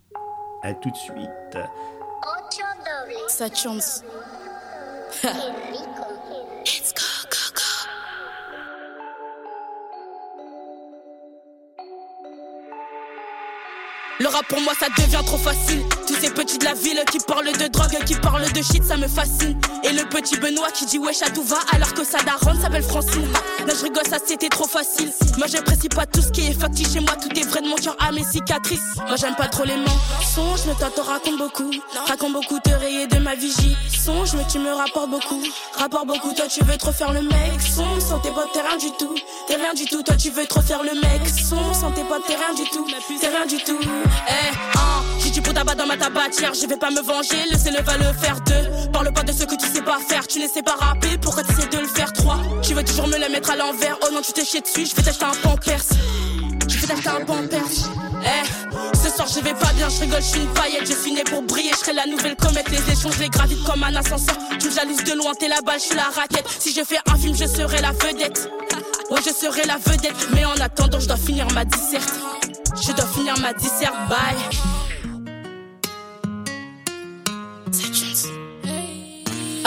À 0.63 0.75
tout 0.75 0.91
de 0.91 0.97
suite. 0.97 1.59
Yeah. 5.25 5.53
Le 14.19 14.29
rap 14.29 14.47
pour 14.49 14.61
moi 14.63 14.73
ça 14.81 14.87
devient 14.97 15.21
trop 15.27 15.37
facile. 15.37 15.83
Tous 16.07 16.15
ces 16.15 16.31
petits 16.31 16.57
de 16.57 16.65
la 16.65 16.73
ville 16.73 17.03
qui 17.11 17.19
parlent 17.19 17.53
de 17.53 17.69
drogue, 17.69 18.03
qui 18.07 18.15
parlent 18.15 18.51
de 18.51 18.63
shit, 18.63 18.83
ça 18.83 18.97
me 18.97 19.07
fascine. 19.09 19.61
Et 19.85 19.93
le 19.93 20.05
petit 20.05 20.39
Benoît 20.39 20.71
qui 20.73 20.87
dit 20.87 20.99
wesh 20.99 21.21
à 21.23 21.29
tout 21.29 21.43
va 21.43 21.59
alors 21.73 21.93
que 21.93 22.03
sa 22.03 22.19
daronne 22.23 22.59
s'appelle 22.61 22.83
Francine. 22.83 23.31
Là 23.67 23.75
je 23.79 23.85
rigole, 23.85 24.07
ça 24.09 24.17
c'était 24.25 24.49
trop 24.49 24.67
facile. 24.67 25.13
Moi 25.37 25.47
j'apprécie 25.49 25.91
pas 25.91 26.07
tout 26.07 26.23
ce 26.23 26.31
qui 26.31 26.47
est 26.47 26.59
factice 26.59 26.95
chez 26.95 27.01
moi, 27.01 27.13
tout 27.17 27.29
est 27.39 27.47
vrai 27.47 27.61
de 27.61 27.69
mon 27.69 27.77
cœur 27.77 27.95
à 28.01 28.11
mes 28.11 28.25
cicatrices. 28.25 28.97
Moi 29.07 29.17
j'aime 29.17 29.37
pas 29.37 29.49
trop 29.49 29.65
les 29.65 29.77
mensonges, 29.77 30.67
le 30.67 30.75
toi 30.75 30.89
te 30.95 31.01
raconte 31.03 31.37
beaucoup. 31.37 31.71
Raconte 32.07 32.33
beaucoup 32.33 32.59
te 32.61 32.71
rayer 32.71 33.07
de 33.07 33.19
ma 33.19 33.35
vigie. 33.35 33.77
Songe, 34.03 34.35
mais 34.35 34.47
tu 34.51 34.59
me 34.59 34.73
rapportes 34.73 35.11
beaucoup. 35.11 35.43
Rapporte 35.75 36.07
beaucoup, 36.07 36.33
toi 36.33 36.47
tu 36.49 36.65
veux 36.65 36.79
trop 36.79 36.93
faire 36.93 37.13
le 37.13 37.21
mec. 37.21 37.61
Son, 37.61 38.01
sans 38.01 38.19
tes 38.21 38.31
potes 38.31 38.53
t'es 38.55 38.63
rien 38.63 38.79
du 38.79 38.91
tout. 38.99 39.15
T'es 39.47 39.57
rien 39.57 39.75
du 39.75 39.85
tout, 39.85 40.03
toi 40.03 40.17
tu 40.17 40.31
veux 40.31 40.47
trop 40.47 40.63
faire 40.63 40.83
le 40.83 40.95
mec. 40.95 41.29
Son, 41.29 41.75
sans 41.75 41.91
tes 41.91 42.03
potes 42.05 42.25
t'es 42.27 42.35
rien 42.35 42.55
du 42.55 42.65
tout. 42.71 42.87
T'es 43.21 43.29
rien 43.29 43.47
du 43.47 43.59
tout. 43.63 43.79
Eh, 44.29 44.79
hein, 44.79 45.03
j'ai 45.21 45.31
du 45.31 45.43
pot 45.43 45.53
tabac 45.53 45.75
dans 45.75 45.87
ma 45.87 45.97
tabatière. 45.97 46.53
Je 46.55 46.67
vais 46.67 46.77
pas 46.77 46.91
me 46.91 47.01
venger, 47.01 47.45
laissez-le 47.51 47.83
va 47.83 47.97
le 47.97 48.13
faire 48.19 48.41
deux. 48.47 48.91
Parle 48.93 49.13
pas 49.13 49.23
de 49.23 49.33
ce 49.33 49.45
que 49.45 49.55
tu 49.57 49.67
sais 49.67 49.83
pas 49.83 49.99
faire. 49.99 50.27
Tu 50.27 50.41
ne 50.41 50.49
sais 50.49 50.63
pas 50.63 50.75
rapper, 50.79 51.19
pourquoi 51.19 51.43
tu 51.43 51.53
essaies 51.53 51.69
de 51.69 51.79
le 51.79 51.87
faire 51.87 52.13
trois 52.13 52.39
Tu 52.63 52.75
veux 52.75 52.85
toujours 52.85 53.09
me 53.09 53.19
le 53.19 53.29
mettre 53.31 53.51
à 53.51 53.57
l'envers. 53.57 53.97
Oh 54.03 54.09
non, 54.13 54.21
tu 54.23 54.33
t'es 54.33 54.45
chié 54.45 54.61
dessus, 54.61 54.87
je 54.87 54.95
vais 54.95 55.03
t'acheter 55.03 55.25
un 55.25 55.35
pampers. 55.43 55.83
Je 56.69 56.79
vais 56.79 56.87
t'acheter 56.87 57.09
un 57.09 57.25
pampers. 57.25 57.61
Eh, 58.23 58.97
ce 58.97 59.15
soir 59.15 59.29
je 59.29 59.41
vais 59.41 59.55
pas 59.55 59.73
bien, 59.75 59.89
je 59.89 60.01
rigole, 60.01 60.23
je 60.23 60.27
suis 60.27 60.41
une 60.41 60.49
paillette, 60.49 60.87
je 60.87 60.95
suis 60.95 61.13
né 61.13 61.23
pour 61.25 61.43
briller, 61.43 61.71
je 61.73 61.79
serai 61.79 61.93
la 61.93 62.07
nouvelle 62.07 62.35
comète, 62.37 62.69
les 62.71 62.93
échanges, 62.93 63.19
les 63.19 63.29
gravites 63.29 63.63
comme 63.65 63.83
un 63.83 63.95
ascenseur. 63.95 64.37
Tu 64.59 64.69
me 64.69 64.73
jalouses 64.73 65.05
de 65.05 65.13
loin, 65.13 65.33
t'es 65.39 65.49
la 65.49 65.61
balle, 65.61 65.79
je 65.79 65.87
suis 65.87 65.97
la 65.97 66.05
raquette. 66.05 66.47
Si 66.59 66.73
je 66.73 66.83
fais 66.83 66.99
un 67.07 67.17
film, 67.17 67.37
je 67.37 67.47
serai 67.47 67.81
la 67.83 67.93
vedette. 67.93 68.49
Ouais, 69.11 69.21
je 69.25 69.31
serai 69.31 69.65
la 69.67 69.77
vedette, 69.77 70.29
mais 70.33 70.45
en 70.45 70.55
attendant, 70.61 70.99
je 70.99 71.07
dois 71.07 71.17
finir 71.17 71.47
ma 71.55 71.65
disserte. 71.65 72.13
Je 72.83 72.93
dois 72.93 73.07
finir 73.07 73.39
ma 73.39 73.53
disserte, 73.53 73.95
bye. 74.09 74.76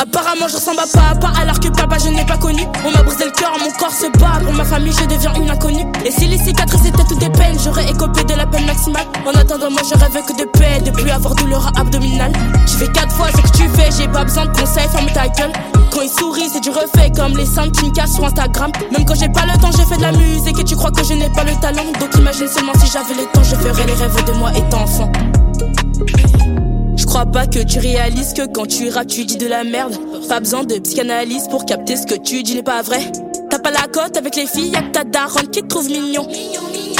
Apparemment 0.01 0.47
je 0.47 0.55
ressemble 0.55 0.79
à 0.79 0.87
papa 0.87 1.33
alors 1.41 1.59
que 1.59 1.67
papa 1.67 1.97
je 2.01 2.07
n'ai 2.07 2.25
pas 2.25 2.37
connu. 2.37 2.61
On 2.85 2.91
m'a 2.91 3.03
brisé 3.03 3.25
le 3.25 3.31
cœur, 3.31 3.51
mon 3.59 3.69
corps 3.77 3.91
se 3.91 4.05
bat 4.17 4.39
Pour 4.45 4.53
ma 4.53 4.63
famille 4.63 4.93
je 4.97 5.05
deviens 5.05 5.33
une 5.33 5.49
inconnue. 5.49 5.85
Et 6.05 6.11
si 6.11 6.25
les 6.27 6.37
cicatrices 6.37 6.85
étaient 6.85 7.03
toutes 7.03 7.19
des 7.19 7.29
peines 7.29 7.59
J'aurais 7.61 7.83
écopé 7.89 8.23
de 8.23 8.33
la 8.33 8.45
peine 8.45 8.65
maximale. 8.65 9.05
En 9.27 9.37
attendant 9.37 9.69
moi 9.69 9.81
je 9.83 9.99
rêve 9.99 10.23
que 10.25 10.41
de 10.41 10.47
paix 10.57 10.79
De 10.85 10.91
plus 10.91 11.09
avoir 11.11 11.35
douleur 11.35 11.69
abdominale. 11.77 12.31
Je 12.65 12.77
fais 12.77 12.87
quatre 12.93 13.11
fois 13.13 13.27
ce 13.27 13.41
que 13.41 13.57
tu 13.57 13.67
fais 13.67 13.89
J'ai 13.91 14.07
pas 14.07 14.23
besoin 14.23 14.45
de 14.45 14.57
conseils, 14.57 14.87
ferme 14.87 15.07
ta 15.07 15.27
gueule. 15.27 15.51
Quand 15.91 16.01
il 16.01 16.09
sourit 16.09 16.47
c'est 16.49 16.61
du 16.61 16.69
refait 16.69 17.11
Comme 17.13 17.35
les 17.35 17.45
seins 17.45 17.69
qui 17.69 17.87
me 17.87 17.91
cassent 17.91 18.15
sur 18.15 18.23
Instagram. 18.23 18.71
Même 18.93 19.03
quand 19.03 19.15
j'ai 19.15 19.27
pas 19.27 19.45
le 19.45 19.59
temps 19.59 19.71
j'ai 19.75 19.83
fait 19.83 19.97
de 19.97 20.03
la 20.03 20.13
musique 20.13 20.57
Et 20.61 20.63
tu 20.63 20.77
crois 20.77 20.91
que 20.91 21.03
je 21.03 21.13
n'ai 21.13 21.29
pas 21.31 21.43
le 21.43 21.59
talent? 21.59 21.91
Donc 21.99 22.15
imagine 22.15 22.47
seulement 22.47 22.73
si 22.79 22.89
j'avais 22.89 23.15
le 23.15 23.27
temps 23.33 23.43
Je 23.43 23.55
ferais 23.55 23.85
les 23.85 23.93
rêves 23.93 24.25
de 24.25 24.31
moi 24.31 24.51
étant 24.55 24.83
enfant. 24.83 25.11
je 25.97 26.58
crois 27.09 27.25
pas 27.25 27.47
que 27.47 27.57
tu 27.63 27.79
réalises 27.79 28.33
que 28.33 28.45
quand 28.45 28.67
tu 28.67 28.87
rappes, 28.89 29.07
tu 29.07 29.25
dis 29.25 29.37
de 29.37 29.47
la 29.47 29.63
merde. 29.63 29.95
Pas 30.27 30.39
besoin 30.39 30.63
de 30.63 30.75
psychanalyse 30.75 31.47
pour 31.49 31.65
capter 31.65 31.95
ce 31.95 32.05
que 32.05 32.13
tu 32.13 32.43
dis 32.43 32.53
n'est 32.53 32.61
pas 32.61 32.83
vrai. 32.83 33.11
T'as 33.49 33.57
pas 33.57 33.71
la 33.71 33.87
cote 33.91 34.15
avec 34.15 34.35
les 34.35 34.45
filles, 34.45 34.69
y'a 34.69 34.83
que 34.83 34.91
ta 34.91 35.03
daronne 35.03 35.47
qui 35.49 35.63
te 35.63 35.67
trouve 35.67 35.89
mignon. 35.89 36.27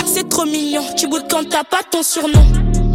C'est 0.07 0.27
trop 0.27 0.45
mignon, 0.45 0.81
tu 0.97 1.07
boudes 1.07 1.25
quand 1.29 1.47
t'as 1.47 1.63
pas 1.63 1.81
ton 1.91 2.01
surnom. 2.01 2.43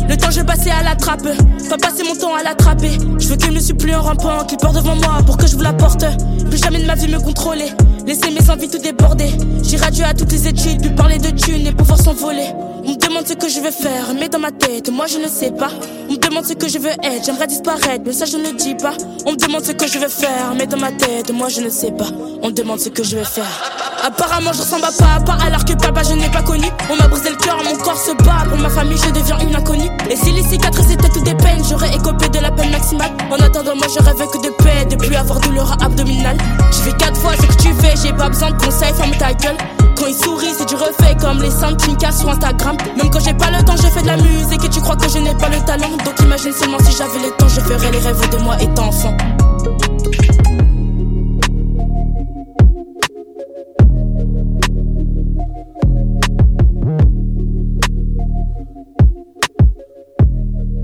Le 0.08 0.16
temps 0.16 0.32
je 0.32 0.40
passer 0.40 0.70
à 0.70 0.82
la 0.82 0.96
trappe, 0.96 1.22
pas 1.70 1.76
passer 1.76 2.02
mon 2.02 2.16
temps 2.16 2.34
à 2.34 2.42
l'attraper. 2.42 2.90
Je 3.20 3.28
veux 3.28 3.36
qu'il 3.36 3.52
ne 3.52 3.60
suis 3.60 3.74
plus 3.74 3.94
en 3.94 4.02
rampant, 4.02 4.44
qu'il 4.44 4.58
porte 4.58 4.74
devant 4.74 4.96
moi 4.96 5.18
pour 5.24 5.36
que 5.36 5.46
je 5.46 5.54
vous 5.54 5.62
la 5.62 5.72
porte. 5.72 6.04
Plus 6.50 6.58
jamais 6.58 6.80
de 6.80 6.86
ma 6.86 6.96
vie 6.96 7.06
me 7.06 7.20
contrôler, 7.20 7.70
laisser 8.04 8.32
mes 8.32 8.50
envies 8.50 8.68
tout 8.68 8.78
déborder. 8.78 9.30
J'irai 9.62 9.92
Dieu 9.92 10.04
à 10.04 10.14
toutes 10.14 10.32
les 10.32 10.48
études, 10.48 10.82
lui 10.82 10.90
parler 10.90 11.18
de 11.18 11.30
thunes 11.30 11.68
et 11.68 11.72
pouvoir 11.72 12.00
s'envoler. 12.00 12.48
On 12.86 12.90
me 12.90 12.96
demande 12.96 13.26
ce 13.26 13.32
que 13.32 13.48
je 13.48 13.60
veux 13.60 13.70
faire, 13.70 14.12
mais 14.18 14.28
dans 14.28 14.38
ma 14.38 14.50
tête, 14.50 14.90
moi 14.90 15.06
je 15.06 15.18
ne 15.18 15.28
sais 15.28 15.50
pas. 15.50 15.70
On 16.08 16.12
me 16.12 16.18
demande 16.18 16.44
ce 16.44 16.52
que 16.52 16.68
je 16.68 16.78
veux 16.78 16.90
être, 16.90 17.24
j'aimerais 17.24 17.46
disparaître, 17.46 18.02
mais 18.04 18.12
ça 18.12 18.26
je 18.26 18.36
ne 18.36 18.52
dis 18.52 18.74
pas. 18.74 18.92
On 19.24 19.32
me 19.32 19.36
demande 19.36 19.64
ce 19.64 19.72
que 19.72 19.86
je 19.86 19.98
veux 19.98 20.08
faire, 20.08 20.52
mais 20.56 20.66
dans 20.66 20.76
ma 20.76 20.92
tête, 20.92 21.32
moi 21.32 21.48
je 21.48 21.62
ne 21.62 21.70
sais 21.70 21.92
pas. 21.92 22.08
On 22.42 22.48
me 22.48 22.52
demande 22.52 22.80
ce 22.80 22.90
que 22.90 23.02
je 23.02 23.16
veux 23.16 23.24
faire. 23.24 23.72
Apparemment 24.04 24.52
je 24.52 24.60
ressemble 24.60 24.84
à 24.84 24.92
papa, 24.92 25.38
alors 25.46 25.64
que 25.64 25.72
papa 25.72 26.02
je 26.02 26.12
n'ai 26.12 26.28
pas 26.28 26.42
connu. 26.42 26.66
On 26.90 26.96
m'a 26.96 27.08
brisé 27.08 27.30
le 27.30 27.36
cœur, 27.36 27.56
mon 27.64 27.76
corps 27.76 27.98
se 27.98 28.12
bat. 28.22 28.44
Pour 28.50 28.58
ma 28.58 28.68
famille, 28.68 28.98
je 28.98 29.10
deviens 29.10 29.38
une 29.38 29.56
inconnue. 29.56 29.90
Et 30.10 30.16
si 30.16 30.32
les 30.32 30.42
cicatrices 30.42 30.90
étaient 30.90 31.08
toutes 31.08 31.24
des 31.24 31.34
peines, 31.36 31.64
j'aurais 31.68 31.94
écopé 31.94 32.28
de 32.28 32.38
la 32.38 32.50
peine 32.50 32.70
maximale. 32.70 33.12
En 33.30 33.36
attendant, 33.36 33.76
moi 33.76 33.86
je 33.88 34.02
rêve 34.02 34.28
que 34.30 34.46
de 34.46 34.50
paix, 34.62 34.84
depuis 34.90 35.16
avoir 35.16 35.40
douleur 35.40 35.72
abdominale. 35.82 36.36
Je 36.70 36.78
fais 36.78 36.96
quatre 36.98 37.18
fois 37.18 37.32
ce 37.34 37.46
que 37.46 37.62
tu 37.62 37.72
fais, 37.80 37.94
j'ai 38.02 38.12
pas 38.12 38.28
besoin 38.28 38.50
de 38.50 38.62
conseils, 38.62 38.92
ferme 38.92 39.16
ta 39.16 39.32
gueule. 39.32 39.56
Quand 39.96 40.06
il 40.06 40.14
sourit, 40.14 40.52
c'est 40.56 40.68
du 40.68 40.74
refait 40.74 41.16
comme 41.20 41.38
les 41.40 41.48
me 41.48 42.12
sur 42.12 42.28
Instagram. 42.28 42.76
Même 42.96 43.10
quand 43.10 43.20
j'ai 43.20 43.34
pas 43.34 43.50
le 43.50 43.64
temps, 43.64 43.76
je 43.76 43.86
fais 43.86 44.02
de 44.02 44.06
la 44.06 44.16
musique 44.16 44.64
et 44.64 44.68
tu 44.68 44.80
crois 44.80 44.96
que 44.96 45.08
je 45.08 45.18
n'ai 45.18 45.34
pas 45.34 45.48
le 45.48 45.64
talent. 45.64 45.96
Donc 46.04 46.18
imagine 46.20 46.52
seulement 46.52 46.78
si 46.80 46.96
j'avais 46.96 47.20
le 47.20 47.36
temps, 47.36 47.48
je 47.48 47.60
ferais 47.60 47.90
les 47.92 47.98
rêves 47.98 48.30
de 48.30 48.36
moi 48.38 48.60
étant 48.60 48.88
enfant. 48.88 49.16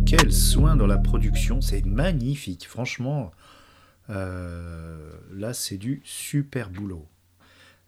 Quel 0.07 0.33
soin 0.33 0.77
dans 0.77 0.87
la 0.87 0.99
production, 0.99 1.61
c'est 1.61 1.85
magnifique, 1.85 2.66
franchement. 2.68 3.31
Euh, 4.09 5.12
là, 5.33 5.53
c'est 5.53 5.79
du 5.79 6.01
super 6.05 6.70
boulot. 6.70 7.07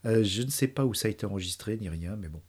Euh, 0.04 0.22
je 0.24 0.42
ne 0.42 0.50
sais 0.50 0.68
pas 0.68 0.84
où 0.84 0.94
ça 0.94 1.08
a 1.08 1.10
été 1.10 1.26
enregistré 1.26 1.76
ni 1.76 1.88
rien, 1.88 2.16
mais 2.16 2.28
bon. 2.28 2.42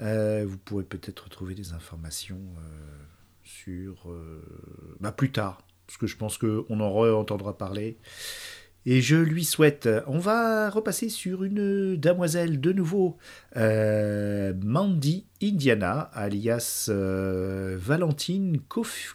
Euh, 0.00 0.44
vous 0.46 0.58
pourrez 0.58 0.84
peut-être 0.84 1.28
trouver 1.28 1.54
des 1.54 1.72
informations 1.72 2.40
sur 3.42 4.08
bah, 5.00 5.12
plus 5.12 5.32
tard, 5.32 5.66
parce 5.86 5.98
que 5.98 6.06
je 6.06 6.16
pense 6.16 6.38
qu'on 6.38 6.80
en 6.80 7.14
entendra 7.14 7.56
parler. 7.56 7.98
Et 8.86 9.00
je 9.00 9.16
lui 9.16 9.44
souhaite. 9.44 9.88
On 10.06 10.18
va 10.18 10.70
repasser 10.70 11.08
sur 11.08 11.42
une 11.44 11.96
demoiselle 11.96 12.60
de 12.60 12.72
nouveau, 12.72 13.18
Mandy 13.56 15.26
Indiana, 15.42 16.00
alias 16.12 16.88
Valentine 16.90 18.60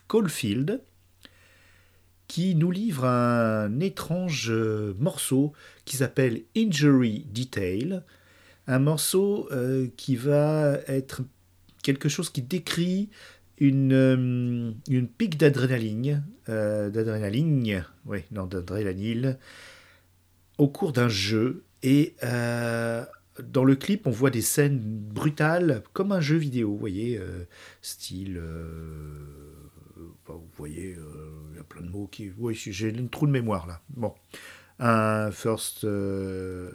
Caulfield 0.07 0.81
qui 2.33 2.55
nous 2.55 2.71
livre 2.71 3.05
un 3.05 3.79
étrange 3.79 4.49
euh, 4.49 4.95
morceau 4.97 5.53
qui 5.85 5.97
s'appelle 5.97 6.41
Injury 6.57 7.27
Detail, 7.31 8.01
un 8.65 8.79
morceau 8.79 9.47
euh, 9.51 9.87
qui 9.97 10.15
va 10.15 10.79
être 10.87 11.21
quelque 11.83 12.09
chose 12.09 12.31
qui 12.31 12.41
décrit 12.41 13.11
une, 13.59 13.93
euh, 13.93 14.71
une 14.89 15.07
pique 15.07 15.37
d'adrénaline, 15.37 16.23
d'adrénaline, 16.47 17.85
oui, 18.07 18.23
non, 18.31 18.47
d'adrénaline, 18.47 19.37
au 20.57 20.67
cours 20.69 20.91
d'un 20.91 21.09
jeu. 21.09 21.63
Et 21.83 22.15
dans 22.23 23.63
le 23.63 23.75
clip, 23.75 24.07
on 24.07 24.11
voit 24.11 24.31
des 24.31 24.41
scènes 24.41 24.79
brutales, 24.79 25.83
comme 25.93 26.11
un 26.11 26.19
jeu 26.19 26.37
vidéo, 26.37 26.71
vous 26.71 26.79
voyez, 26.79 27.21
style 27.83 28.41
vous 30.25 30.41
voyez, 30.57 30.97
plein 31.63 31.81
de 31.81 31.89
mots 31.89 32.07
qui. 32.07 32.31
Oui, 32.37 32.55
j'ai 32.55 32.89
une 32.89 33.09
trou 33.09 33.27
de 33.27 33.31
mémoire 33.31 33.67
là. 33.67 33.81
Bon. 33.95 34.13
Un 34.79 35.31
first 35.31 35.83
euh, 35.83 36.69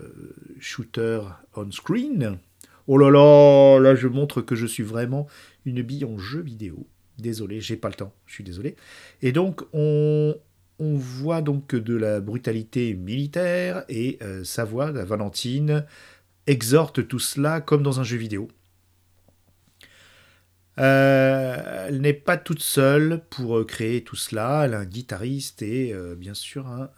shooter 0.61 1.20
on 1.55 1.70
screen. 1.70 2.38
Oh 2.87 2.96
là 2.96 3.11
là, 3.11 3.79
là 3.81 3.94
je 3.94 4.09
montre 4.09 4.40
que 4.40 4.55
je 4.55 4.66
suis 4.66 4.83
vraiment 4.83 5.27
une 5.66 5.83
bille 5.83 6.05
en 6.05 6.16
jeu 6.18 6.40
vidéo. 6.40 6.87
Désolé, 7.18 7.61
j'ai 7.61 7.77
pas 7.77 7.88
le 7.88 7.94
temps, 7.94 8.14
je 8.27 8.35
suis 8.35 8.44
désolé. 8.44 8.77
Et 9.22 9.33
donc 9.33 9.62
on, 9.72 10.37
on 10.79 10.94
voit 10.96 11.42
donc 11.42 11.74
de 11.74 11.96
la 11.96 12.20
brutalité 12.20 12.94
militaire 12.94 13.85
et 13.88 14.18
euh, 14.22 14.44
sa 14.44 14.64
voix, 14.64 14.92
la 14.92 15.05
Valentine, 15.05 15.85
exhorte 16.46 17.07
tout 17.09 17.18
cela 17.18 17.61
comme 17.61 17.83
dans 17.83 18.01
un 18.01 18.05
jeu 18.05 18.16
vidéo. 18.16 18.48
Euh, 20.79 21.87
elle 21.88 22.01
n'est 22.01 22.12
pas 22.12 22.37
toute 22.37 22.62
seule 22.62 23.23
pour 23.31 23.59
euh, 23.59 23.64
créer 23.64 24.03
tout 24.03 24.17
cela. 24.17 24.62
Elle 24.64 24.75
a 24.75 24.81
un 24.81 24.85
guitariste 24.85 25.62
et 25.62 25.93
euh, 25.93 26.14
bien 26.14 26.35
sûr 26.35 26.67
un 26.67 26.88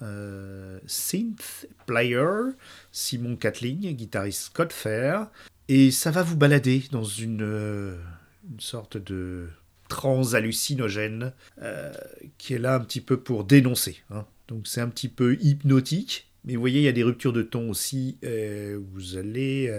synth 0.87 1.66
player, 1.87 2.53
Simon 2.93 3.37
Catling, 3.37 3.95
guitariste 3.95 4.45
Scott 4.45 4.73
Fair. 4.73 5.29
Et 5.69 5.90
ça 5.90 6.11
va 6.11 6.23
vous 6.23 6.37
balader 6.37 6.83
dans 6.90 7.05
une, 7.05 7.97
sorte 8.59 8.97
de 8.97 9.49
trans 9.88 10.35
hallucinogène 10.35 11.33
qui 12.38 12.55
est 12.55 12.59
là 12.59 12.75
un 12.75 12.81
petit 12.81 13.01
peu 13.01 13.19
pour 13.19 13.45
dénoncer. 13.45 14.03
Hein. 14.11 14.27
Donc 14.49 14.66
c'est 14.66 14.81
un 14.81 14.88
petit 14.88 15.09
peu 15.09 15.37
hypnotique. 15.40 16.27
Mais 16.45 16.55
vous 16.55 16.61
voyez, 16.61 16.81
il 16.81 16.85
y 16.85 16.88
a 16.88 16.93
des 16.93 17.03
ruptures 17.03 17.33
de 17.33 17.43
ton 17.43 17.71
aussi. 17.71 18.19
vous 18.23 19.16
allez 19.16 19.73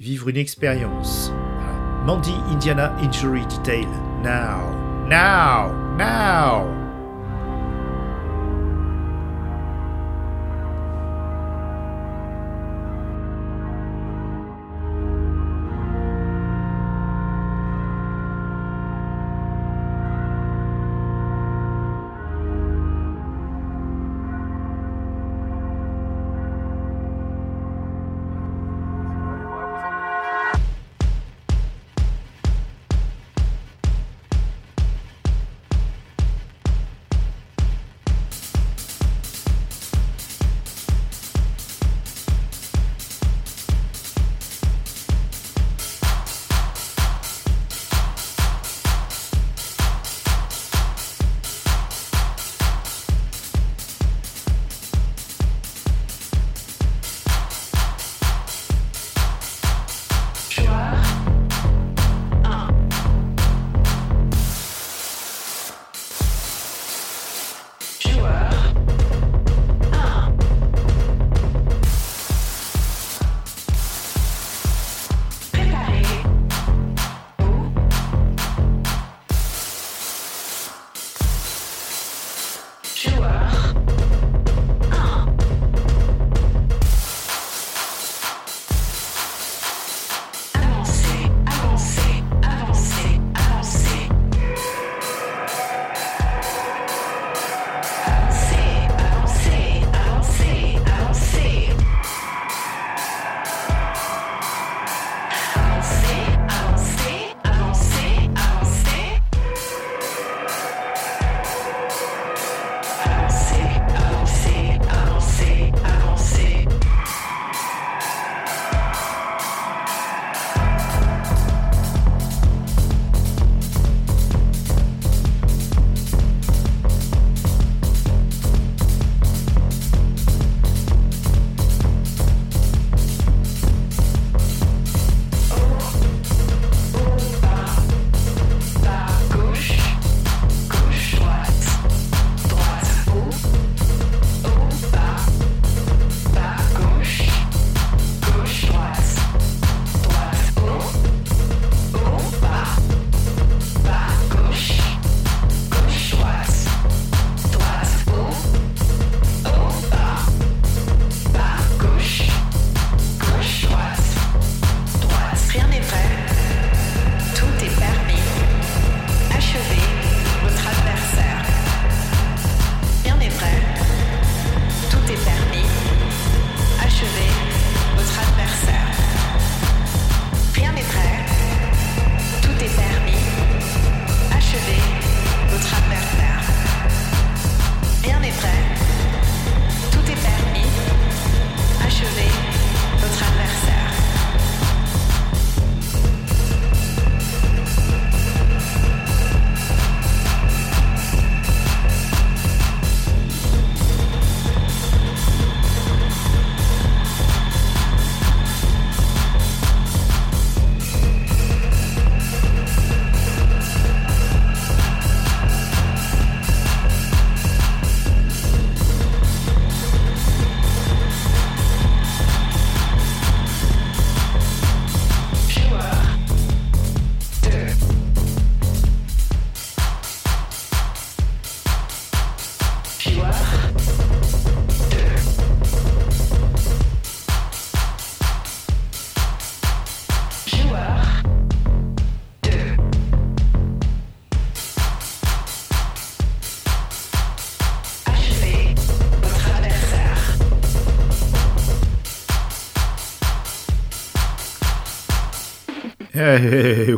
vivre 0.00 0.28
une 0.28 0.36
expérience. 0.36 1.30
Mandy 2.08 2.36
Indiana 2.50 2.96
Injury 3.02 3.44
Detail. 3.44 3.90
Now, 4.22 4.70
now, 5.06 5.70
now! 5.94 6.77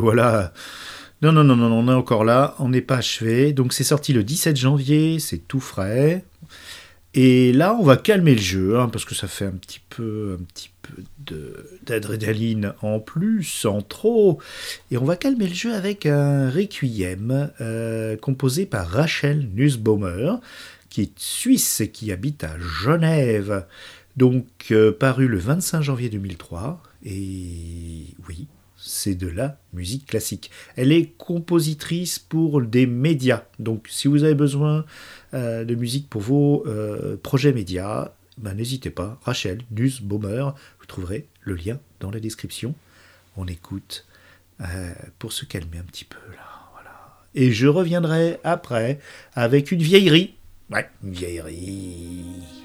Voilà. 0.01 0.53
Non, 1.21 1.31
non, 1.31 1.43
non, 1.43 1.55
non, 1.55 1.71
on 1.71 1.87
est 1.87 1.95
encore 1.95 2.23
là, 2.23 2.55
on 2.59 2.69
n'est 2.69 2.81
pas 2.81 2.97
achevé. 2.97 3.53
Donc 3.53 3.73
c'est 3.73 3.83
sorti 3.83 4.11
le 4.11 4.23
17 4.23 4.57
janvier, 4.57 5.19
c'est 5.19 5.37
tout 5.37 5.59
frais. 5.59 6.25
Et 7.13 7.51
là, 7.51 7.75
on 7.77 7.83
va 7.83 7.97
calmer 7.97 8.35
le 8.35 8.41
jeu, 8.41 8.79
hein, 8.79 8.87
parce 8.87 9.03
que 9.03 9.15
ça 9.15 9.27
fait 9.27 9.45
un 9.45 9.51
petit 9.51 9.81
peu, 9.89 10.37
un 10.39 10.43
petit 10.45 10.71
peu 10.81 11.03
d'adrénaline 11.85 12.73
en 12.81 12.99
plus, 12.99 13.43
sans 13.43 13.81
trop. 13.81 14.39
Et 14.91 14.97
on 14.97 15.03
va 15.03 15.17
calmer 15.17 15.47
le 15.47 15.53
jeu 15.53 15.73
avec 15.73 16.05
un 16.05 16.49
requiem 16.49 17.51
euh, 17.59 18.15
composé 18.15 18.65
par 18.65 18.87
Rachel 18.87 19.49
Nussbaumer, 19.53 20.35
qui 20.89 21.01
est 21.01 21.19
suisse 21.19 21.81
et 21.81 21.91
qui 21.91 22.11
habite 22.13 22.45
à 22.45 22.57
Genève. 22.57 23.65
Donc, 24.15 24.47
euh, 24.71 24.91
paru 24.91 25.27
le 25.27 25.37
25 25.37 25.81
janvier 25.81 26.09
2003. 26.09 26.81
Et 27.03 28.05
oui, 28.27 28.47
c'est 28.83 29.15
de 29.15 29.27
la 29.27 29.57
musique 29.73 30.05
classique. 30.05 30.51
Elle 30.75 30.91
est 30.91 31.07
compositrice 31.17 32.19
pour 32.19 32.61
des 32.61 32.87
médias. 32.87 33.43
Donc 33.59 33.87
si 33.89 34.07
vous 34.07 34.23
avez 34.23 34.35
besoin 34.35 34.85
euh, 35.33 35.63
de 35.63 35.75
musique 35.75 36.09
pour 36.09 36.21
vos 36.21 36.65
euh, 36.67 37.15
projets 37.21 37.53
médias, 37.53 38.11
ben, 38.37 38.53
n'hésitez 38.53 38.89
pas. 38.89 39.19
Rachel 39.23 39.61
Nussbaumer, 39.71 40.49
vous 40.79 40.85
trouverez 40.87 41.27
le 41.41 41.55
lien 41.55 41.79
dans 41.99 42.11
la 42.11 42.19
description. 42.19 42.73
On 43.37 43.45
écoute 43.47 44.05
euh, 44.61 44.93
pour 45.19 45.31
se 45.31 45.45
calmer 45.45 45.77
un 45.77 45.83
petit 45.83 46.05
peu 46.05 46.17
là. 46.35 46.51
Et 47.33 47.51
je 47.51 47.67
reviendrai 47.67 48.39
après 48.43 48.99
avec 49.33 49.71
une 49.71 49.81
vieillerie. 49.81 50.35
Ouais, 50.69 50.89
une 51.03 51.13
vieillerie. 51.13 52.60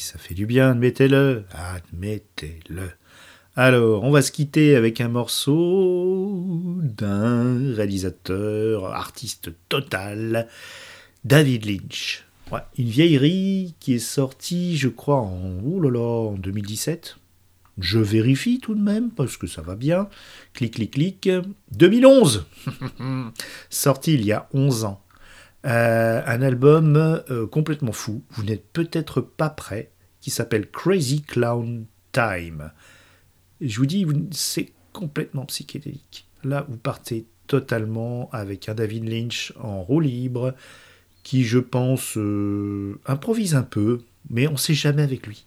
Ça 0.00 0.18
fait 0.18 0.34
du 0.34 0.46
bien, 0.46 0.70
admettez-le, 0.70 1.44
admettez-le. 1.52 2.90
Alors, 3.56 4.04
on 4.04 4.10
va 4.10 4.22
se 4.22 4.32
quitter 4.32 4.76
avec 4.76 5.00
un 5.00 5.08
morceau 5.08 6.44
d'un 6.82 7.74
réalisateur, 7.74 8.86
artiste 8.86 9.50
total, 9.68 10.48
David 11.24 11.66
Lynch. 11.66 12.24
une 12.78 12.88
vieillerie 12.88 13.74
qui 13.80 13.94
est 13.94 13.98
sortie, 13.98 14.76
je 14.76 14.88
crois, 14.88 15.20
en, 15.20 15.58
en 15.62 16.32
2017. 16.32 17.16
Je 17.78 17.98
vérifie 17.98 18.58
tout 18.58 18.74
de 18.74 18.82
même, 18.82 19.10
parce 19.10 19.36
que 19.36 19.46
ça 19.46 19.62
va 19.62 19.74
bien. 19.74 20.08
Clic, 20.52 20.74
clic, 20.74 20.92
clic. 20.92 21.30
2011 21.72 22.46
Sorti 23.70 24.14
il 24.14 24.24
y 24.24 24.32
a 24.32 24.48
11 24.52 24.84
ans. 24.84 25.02
Euh, 25.66 26.22
un 26.24 26.42
album 26.42 26.96
euh, 26.96 27.46
complètement 27.46 27.92
fou, 27.92 28.22
vous 28.30 28.44
n'êtes 28.44 28.64
peut-être 28.72 29.20
pas 29.20 29.50
prêt, 29.50 29.90
qui 30.20 30.30
s'appelle 30.30 30.70
Crazy 30.70 31.22
Clown 31.22 31.84
Time. 32.12 32.70
Je 33.60 33.78
vous 33.78 33.86
dis, 33.86 34.06
c'est 34.30 34.72
complètement 34.92 35.44
psychédélique. 35.46 36.26
Là, 36.44 36.66
vous 36.68 36.78
partez 36.78 37.26
totalement 37.46 38.30
avec 38.32 38.68
un 38.68 38.74
David 38.74 39.08
Lynch 39.08 39.52
en 39.60 39.82
roue 39.82 40.00
libre, 40.00 40.54
qui, 41.22 41.44
je 41.44 41.58
pense, 41.58 42.16
euh, 42.16 42.98
improvise 43.06 43.54
un 43.54 43.62
peu, 43.62 44.02
Mais 44.28 44.46
on 44.46 44.52
ne 44.52 44.56
sait 44.56 44.74
jamais 44.74 45.02
avec 45.02 45.26
lui. 45.26 45.46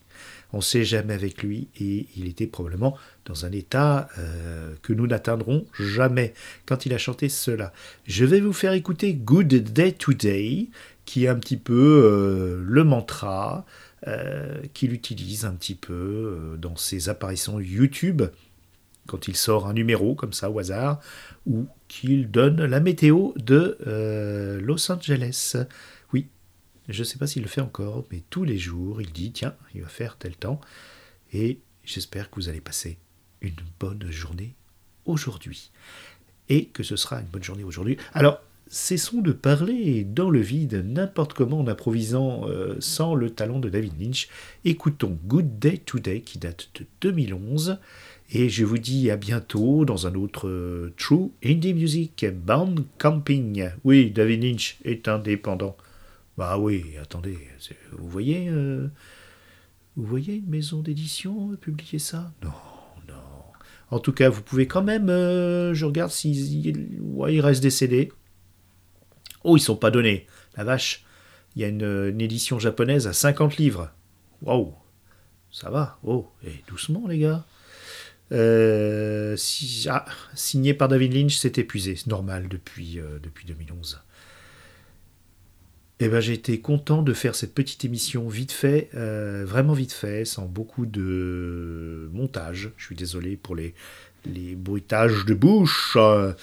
On 0.54 0.58
ne 0.58 0.62
sait 0.62 0.84
jamais 0.84 1.16
avec 1.16 1.42
lui 1.42 1.68
et 1.82 2.06
il 2.16 2.28
était 2.28 2.46
probablement 2.46 2.96
dans 3.26 3.46
un 3.46 3.52
état 3.52 4.08
euh, 4.20 4.74
que 4.84 4.94
nous 4.94 5.08
n'atteindrons 5.08 5.66
jamais 5.80 6.36
quand 6.68 6.86
il 6.86 6.94
a 6.94 7.00
chanté 7.00 7.28
cela. 7.28 7.74
Je 8.06 8.24
vais 8.24 8.40
vous 8.40 8.54
faire 8.54 8.74
écouter 8.74 9.16
Good 9.16 9.48
Day 9.48 9.94
Today, 9.94 10.68
qui 11.06 11.26
est 11.26 11.28
un 11.28 11.38
petit 11.38 11.58
peu 11.58 11.74
euh, 12.06 12.64
le 12.64 12.84
mantra 12.84 13.66
euh, 14.06 14.62
qu'il 14.76 14.94
utilise 14.94 15.44
un 15.46 15.54
petit 15.54 15.76
peu 15.76 16.56
dans 16.60 16.76
ses 16.76 17.10
apparitions 17.10 17.60
YouTube 17.60 18.22
quand 19.08 19.28
il 19.28 19.36
sort 19.36 19.68
un 19.68 19.74
numéro 19.74 20.14
comme 20.14 20.34
ça 20.34 20.50
au 20.50 20.60
hasard, 20.60 21.02
ou 21.46 21.66
qu'il 21.90 22.32
donne 22.32 22.64
la 22.64 22.80
météo 22.80 23.34
de 23.36 23.78
Los 24.62 24.90
Angeles. 24.90 25.58
Je 26.90 27.00
ne 27.00 27.04
sais 27.04 27.18
pas 27.18 27.28
s'il 27.28 27.44
le 27.44 27.48
fait 27.48 27.62
encore, 27.62 28.06
mais 28.12 28.24
tous 28.30 28.44
les 28.44 28.58
jours, 28.58 29.02
il 29.02 29.12
dit, 29.12 29.32
tiens, 29.32 29.56
il 29.74 29.82
va 29.82 29.88
faire 29.88 30.18
tel 30.18 30.36
temps, 30.36 30.60
et 31.32 31.60
j'espère 31.84 32.30
que 32.30 32.36
vous 32.36 32.50
allez 32.50 32.62
passer 32.62 32.98
une 33.42 33.56
bonne 33.80 34.10
journée 34.12 34.56
aujourd'hui. 35.06 35.72
Et 36.50 36.66
que 36.66 36.84
ce 36.84 36.96
sera 36.96 37.22
une 37.22 37.28
bonne 37.28 37.44
journée 37.44 37.64
aujourd'hui. 37.64 37.98
Alors, 38.14 38.42
cessons 38.68 39.22
de 39.22 39.32
parler 39.32 40.04
dans 40.04 40.30
le 40.30 40.42
vide, 40.42 40.84
n'importe 40.86 41.34
comment 41.34 41.60
en 41.60 41.68
improvisant 41.68 42.50
euh, 42.50 42.76
sans 42.80 43.16
le 43.16 43.30
talent 43.30 43.60
de 43.60 43.70
David 43.70 43.94
Lynch. 44.02 44.28
Écoutons 44.66 45.18
Good 45.26 45.60
Day 45.60 45.78
Today 45.78 46.22
qui 46.22 46.38
date 46.38 46.70
de 46.76 46.86
2011. 47.02 47.78
Et 48.32 48.50
je 48.50 48.66
vous 48.66 48.78
dis 48.78 49.12
à 49.12 49.16
bientôt 49.16 49.86
dans 49.86 50.08
un 50.08 50.16
autre 50.16 50.48
euh, 50.48 50.94
True 50.98 51.32
Indie 51.46 51.74
Music 51.74 52.26
Bound 52.34 52.84
Camping. 52.98 53.70
Oui, 53.84 54.12
David 54.12 54.44
Lynch 54.44 54.78
est 54.84 55.08
indépendant. 55.08 55.78
Bah 56.38 56.58
oui, 56.58 56.98
attendez, 57.00 57.38
vous 57.92 58.10
voyez, 58.10 58.50
euh, 58.50 58.88
vous 59.96 60.06
voyez 60.06 60.36
une 60.36 60.50
maison 60.50 60.82
d'édition 60.82 61.56
publier 61.58 62.00
ça? 62.00 62.34
Non, 62.42 62.50
non. 63.08 63.14
En 63.92 64.00
tout 64.00 64.14
cas, 64.14 64.30
vous 64.30 64.42
pouvez 64.42 64.66
quand 64.66 64.82
même, 64.82 65.10
euh, 65.10 65.76
je 65.76 65.86
regarde 65.86 66.12
s'il 66.12 67.00
ouais, 67.02 67.36
il 67.36 67.42
reste 67.42 67.62
des. 67.62 68.12
Oh, 69.44 69.58
ils 69.58 69.62
sont 69.62 69.76
pas 69.76 69.92
donnés. 69.92 70.26
La 70.58 70.64
vache, 70.64 71.06
il 71.56 71.62
y 71.62 71.66
a 71.66 71.68
une, 71.68 72.20
édition 72.20 72.58
japonaise 72.58 73.06
à 73.06 73.14
50 73.14 73.58
livres. 73.58 73.92
Waouh, 74.42 74.74
ça 75.52 75.70
va. 75.70 76.00
Oh, 76.04 76.32
et 76.44 76.64
doucement 76.68 77.08
les 77.08 77.20
gars. 77.20 77.46
Euh, 78.32 79.36
si, 79.38 79.86
ah, 79.88 80.06
signé 80.34 80.74
par 80.74 80.88
David 80.88 81.14
Lynch, 81.14 81.36
c'est 81.38 81.60
épuisé, 81.60 81.96
normal 82.08 82.48
depuis, 82.48 83.00
depuis 83.22 83.46
2011. 83.46 84.02
Eh 86.06 86.10
ben, 86.10 86.20
j'ai 86.20 86.34
été 86.34 86.60
content 86.60 87.02
de 87.02 87.14
faire 87.14 87.34
cette 87.34 87.54
petite 87.54 87.86
émission 87.86 88.28
vite 88.28 88.52
fait, 88.52 88.90
euh, 88.94 89.46
vraiment 89.48 89.72
vite 89.72 89.94
fait, 89.94 90.26
sans 90.26 90.48
beaucoup 90.48 90.86
de 90.86 92.10
montage. 92.12 92.72
Je 92.76 92.88
suis 92.88 92.96
désolé 92.96 93.38
pour 93.38 93.56
les, 93.56 93.74
bruitages 94.58 95.24
de 95.24 95.34
bouche 95.34 95.94
euh, 95.96 96.34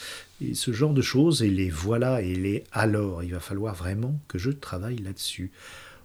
et 0.42 0.54
ce 0.54 0.72
genre 0.72 0.94
de 0.94 1.02
choses. 1.02 1.42
Et 1.42 1.50
les 1.50 1.68
voilà 1.68 2.22
et 2.22 2.34
les 2.34 2.64
alors. 2.72 3.22
Il 3.22 3.32
va 3.32 3.40
falloir 3.40 3.74
vraiment 3.74 4.18
que 4.28 4.38
je 4.38 4.50
travaille 4.50 4.96
là-dessus. 4.96 5.50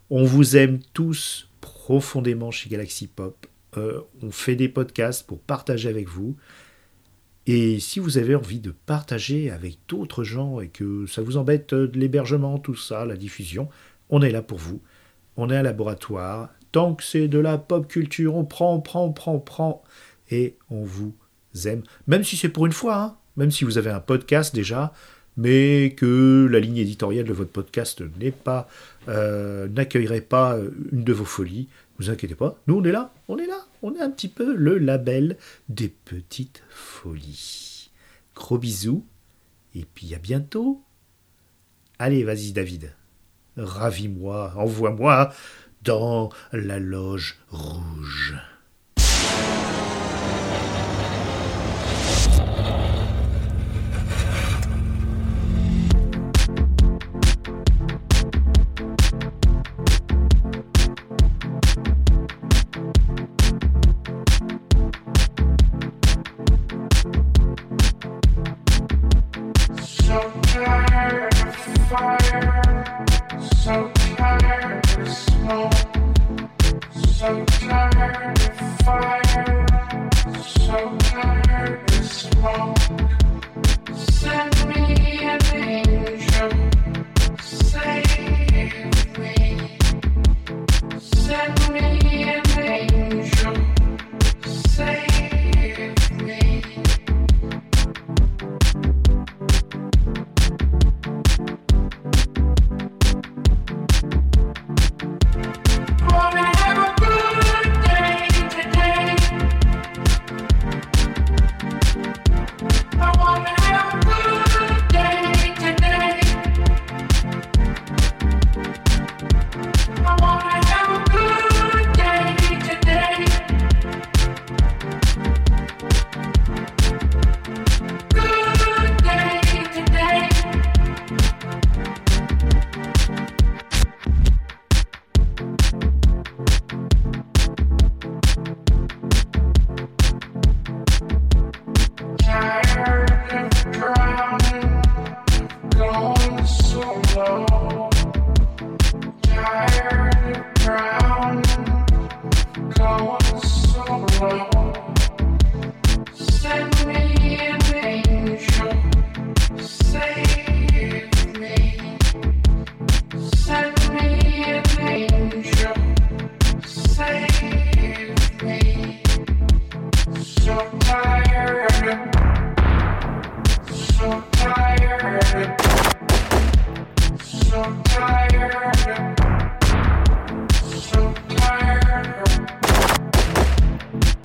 On 0.09 0.25
vous 0.25 0.57
aime 0.57 0.79
tous 0.91 1.47
profondément 1.61 2.51
chez 2.51 2.69
Galaxy 2.69 3.07
Pop. 3.07 3.47
Euh, 3.77 4.01
on 4.21 4.31
fait 4.31 4.57
des 4.57 4.67
podcasts 4.67 5.25
pour 5.25 5.39
partager 5.39 5.87
avec 5.87 6.09
vous. 6.09 6.35
Et 7.47 7.79
si 7.79 7.99
vous 7.99 8.17
avez 8.17 8.35
envie 8.35 8.59
de 8.59 8.71
partager 8.71 9.51
avec 9.51 9.77
d'autres 9.87 10.23
gens 10.23 10.59
et 10.59 10.67
que 10.67 11.05
ça 11.05 11.21
vous 11.21 11.37
embête 11.37 11.73
euh, 11.73 11.91
l'hébergement, 11.93 12.57
tout 12.57 12.75
ça, 12.75 13.05
la 13.05 13.15
diffusion, 13.15 13.69
on 14.09 14.21
est 14.21 14.31
là 14.31 14.41
pour 14.41 14.57
vous. 14.57 14.81
On 15.37 15.49
est 15.49 15.57
un 15.57 15.63
laboratoire. 15.63 16.49
Tant 16.71 16.95
que 16.95 17.03
c'est 17.03 17.27
de 17.27 17.39
la 17.39 17.57
pop 17.57 17.87
culture, 17.87 18.35
on 18.35 18.45
prend, 18.45 18.73
on 18.73 18.81
prend, 18.81 19.05
on 19.05 19.11
prend, 19.11 19.33
on 19.35 19.39
prend. 19.39 19.83
Et 20.31 20.57
on 20.71 20.83
vous 20.83 21.15
aime. 21.65 21.83
Même 22.07 22.23
si 22.23 22.35
c'est 22.35 22.49
pour 22.49 22.65
une 22.65 22.71
fois, 22.71 23.01
hein. 23.01 23.17
même 23.37 23.51
si 23.51 23.63
vous 23.63 23.77
avez 23.77 23.91
un 23.91 23.99
podcast 23.99 24.55
déjà, 24.55 24.91
mais 25.37 25.93
que 25.95 26.47
la 26.49 26.59
ligne 26.59 26.77
éditoriale 26.77 27.25
de 27.25 27.33
votre 27.33 27.51
podcast 27.51 28.01
n'est 28.19 28.31
pas, 28.31 28.67
euh, 29.07 29.67
n'accueillerait 29.67 30.21
pas 30.21 30.57
une 30.91 31.03
de 31.03 31.13
vos 31.13 31.25
folies, 31.25 31.67
vous 31.97 32.09
inquiétez 32.09 32.35
pas, 32.35 32.59
nous 32.67 32.75
on 32.75 32.83
est 32.83 32.91
là, 32.91 33.13
on 33.27 33.37
est 33.37 33.47
là, 33.47 33.65
on 33.81 33.93
est 33.95 34.01
un 34.01 34.09
petit 34.09 34.27
peu 34.27 34.55
le 34.55 34.77
label 34.77 35.37
des 35.69 35.89
petites 35.89 36.63
folies. 36.69 37.89
Gros 38.35 38.57
bisous, 38.57 39.05
et 39.73 39.85
puis 39.85 40.13
à 40.13 40.19
bientôt. 40.19 40.83
Allez, 41.99 42.23
vas-y 42.23 42.51
David, 42.51 42.93
ravis-moi, 43.55 44.53
envoie-moi 44.57 45.33
dans 45.83 46.29
la 46.51 46.79
loge 46.79 47.37
rouge. 47.49 48.35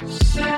Say 0.08 0.49